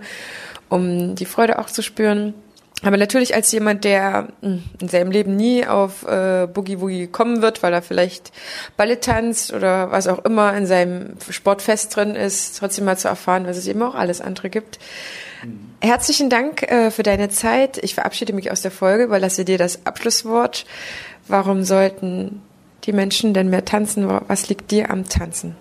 um 0.69 1.17
die 1.17 1.25
Freude 1.25 1.59
auch 1.59 1.67
zu 1.67 1.83
spüren. 1.83 2.35
Aber 2.83 2.97
natürlich 2.97 3.35
als 3.35 3.53
jemand, 3.53 3.85
der 3.85 4.29
hm, 4.43 4.63
in 4.81 4.89
seinem 4.89 5.11
Leben 5.11 5.37
nie 5.37 5.67
auf 5.67 6.07
äh, 6.07 6.49
Boogie 6.53 6.81
Woogie 6.81 7.07
kommen 7.07 7.41
wird, 7.41 7.63
weil 7.63 7.73
er 7.73 7.83
vielleicht 7.83 8.33
Ballett 8.77 9.05
tanzt 9.05 9.53
oder 9.53 9.91
was 9.93 10.09
auch 10.09 10.25
immer 10.25 10.57
in 10.57 10.67
seinem 10.67 11.17
Sport 11.31 11.63
fest 11.63 11.95
drin 11.95 12.15
ist, 12.17 12.59
trotzdem 12.59 12.85
mal 12.85 12.99
zu 12.99 13.09
erfahren, 13.09 13.47
was 13.47 13.57
es 13.57 13.69
eben 13.69 13.83
auch 13.83 13.95
alles 13.95 14.21
andere 14.21 14.51
gibt. 14.51 14.79
Herzlichen 15.81 16.31
Dank 16.31 16.63
äh, 16.63 16.91
für 16.91 17.03
deine 17.03 17.29
Zeit. 17.29 17.79
Ich 17.83 17.95
verabschiede 17.95 18.33
mich 18.33 18.51
aus 18.51 18.63
der 18.63 18.71
Folge, 18.71 19.05
überlasse 19.05 19.45
dir 19.45 19.59
das 19.59 19.87
Abschlusswort. 19.87 20.65
Warum 21.29 21.63
sollten 21.63 22.43
die 22.85 22.93
Menschen 22.93 23.33
denn 23.33 23.49
mehr 23.49 23.65
tanzen? 23.65 24.09
Was 24.27 24.49
liegt 24.49 24.71
dir 24.71 24.91
am 24.91 25.09
Tanzen? 25.09 25.57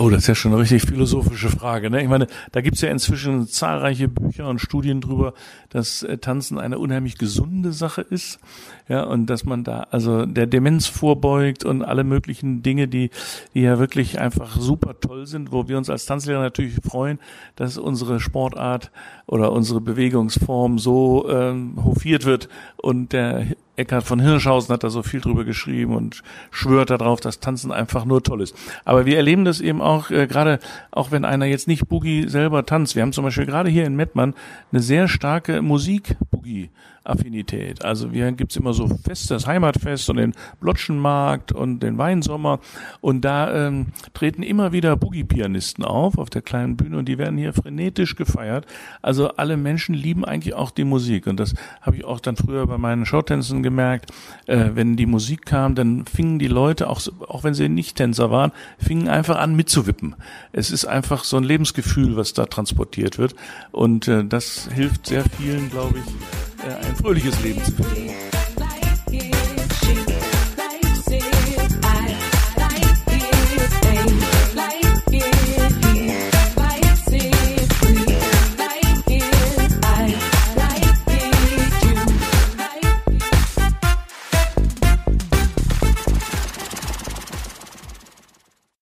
Oh, 0.00 0.10
das 0.10 0.20
ist 0.20 0.26
ja 0.28 0.34
schon 0.36 0.52
eine 0.52 0.60
richtig 0.60 0.82
philosophische 0.82 1.48
Frage. 1.48 1.90
Ne? 1.90 2.00
Ich 2.00 2.08
meine, 2.08 2.28
da 2.52 2.60
gibt's 2.60 2.82
ja 2.82 2.90
inzwischen 2.90 3.48
zahlreiche 3.48 4.06
Bücher 4.06 4.48
und 4.48 4.60
Studien 4.60 5.00
drüber, 5.00 5.34
dass 5.70 6.04
äh, 6.04 6.18
Tanzen 6.18 6.56
eine 6.58 6.78
unheimlich 6.78 7.18
gesunde 7.18 7.72
Sache 7.72 8.02
ist. 8.02 8.38
Ja, 8.88 9.02
und 9.02 9.26
dass 9.26 9.44
man 9.44 9.64
da 9.64 9.86
also 9.90 10.24
der 10.24 10.46
Demenz 10.46 10.86
vorbeugt 10.86 11.64
und 11.64 11.82
alle 11.82 12.04
möglichen 12.04 12.62
Dinge, 12.62 12.88
die, 12.88 13.10
die 13.52 13.60
ja 13.60 13.78
wirklich 13.78 14.18
einfach 14.18 14.58
super 14.58 14.98
toll 14.98 15.26
sind, 15.26 15.52
wo 15.52 15.68
wir 15.68 15.76
uns 15.76 15.90
als 15.90 16.06
Tanzlehrer 16.06 16.40
natürlich 16.40 16.76
freuen, 16.82 17.18
dass 17.54 17.76
unsere 17.76 18.18
Sportart 18.18 18.90
oder 19.26 19.52
unsere 19.52 19.82
Bewegungsform 19.82 20.78
so 20.78 21.28
ähm, 21.28 21.84
hofiert 21.84 22.24
wird 22.24 22.48
und 22.78 23.12
der 23.12 23.48
Eckhard 23.78 24.04
von 24.04 24.20
Hirschhausen 24.20 24.72
hat 24.72 24.82
da 24.82 24.90
so 24.90 25.02
viel 25.02 25.20
drüber 25.20 25.44
geschrieben 25.44 25.94
und 25.94 26.22
schwört 26.50 26.90
darauf, 26.90 27.20
dass 27.20 27.38
Tanzen 27.38 27.70
einfach 27.70 28.04
nur 28.04 28.22
toll 28.22 28.42
ist. 28.42 28.56
Aber 28.84 29.06
wir 29.06 29.16
erleben 29.16 29.44
das 29.44 29.60
eben 29.60 29.80
auch, 29.80 30.10
äh, 30.10 30.26
gerade 30.26 30.58
auch 30.90 31.12
wenn 31.12 31.24
einer 31.24 31.46
jetzt 31.46 31.68
nicht 31.68 31.88
Boogie 31.88 32.28
selber 32.28 32.66
tanzt. 32.66 32.96
Wir 32.96 33.02
haben 33.02 33.12
zum 33.12 33.24
Beispiel 33.24 33.46
gerade 33.46 33.70
hier 33.70 33.86
in 33.86 33.94
Mettmann 33.94 34.34
eine 34.72 34.82
sehr 34.82 35.06
starke 35.06 35.62
Musik-Boogie. 35.62 36.70
Affinität. 37.08 37.84
Also 37.84 38.12
wir 38.12 38.30
gibt's 38.32 38.56
immer 38.56 38.72
so 38.72 38.88
Fest, 38.88 39.30
das 39.30 39.46
Heimatfest 39.46 40.10
und 40.10 40.16
den 40.16 40.34
Blotschenmarkt 40.60 41.52
und 41.52 41.80
den 41.80 41.98
Weinsommer 41.98 42.60
und 43.00 43.24
da 43.24 43.68
ähm, 43.68 43.88
treten 44.14 44.42
immer 44.42 44.72
wieder 44.72 44.96
Boogie-Pianisten 44.96 45.84
auf 45.84 46.18
auf 46.18 46.30
der 46.30 46.42
kleinen 46.42 46.76
Bühne 46.76 46.98
und 46.98 47.06
die 47.06 47.18
werden 47.18 47.38
hier 47.38 47.52
frenetisch 47.52 48.16
gefeiert. 48.16 48.66
Also 49.02 49.28
alle 49.30 49.56
Menschen 49.56 49.94
lieben 49.94 50.24
eigentlich 50.24 50.54
auch 50.54 50.70
die 50.70 50.84
Musik 50.84 51.26
und 51.26 51.38
das 51.38 51.54
habe 51.80 51.96
ich 51.96 52.04
auch 52.04 52.20
dann 52.20 52.36
früher 52.36 52.66
bei 52.66 52.78
meinen 52.78 53.06
Showtänzen 53.06 53.62
gemerkt. 53.62 54.10
Äh, 54.46 54.70
wenn 54.74 54.96
die 54.96 55.06
Musik 55.06 55.46
kam, 55.46 55.74
dann 55.74 56.04
fingen 56.06 56.38
die 56.38 56.48
Leute, 56.48 56.88
auch, 56.88 57.00
auch 57.26 57.44
wenn 57.44 57.54
sie 57.54 57.68
nicht 57.68 57.96
Tänzer 57.96 58.30
waren, 58.30 58.52
fingen 58.78 59.08
einfach 59.08 59.38
an 59.38 59.56
mitzuwippen. 59.56 60.14
Es 60.52 60.70
ist 60.70 60.84
einfach 60.84 61.24
so 61.24 61.36
ein 61.36 61.44
Lebensgefühl, 61.44 62.16
was 62.16 62.32
da 62.32 62.46
transportiert 62.46 63.18
wird 63.18 63.34
und 63.72 64.08
äh, 64.08 64.24
das 64.24 64.68
hilft 64.72 65.06
sehr 65.06 65.24
vielen, 65.24 65.70
glaube 65.70 65.98
ich, 65.98 66.57
ein 66.76 66.96
fröhliches 66.96 67.40
Leben 67.42 67.64
zu 67.64 67.72
führen. 67.72 68.27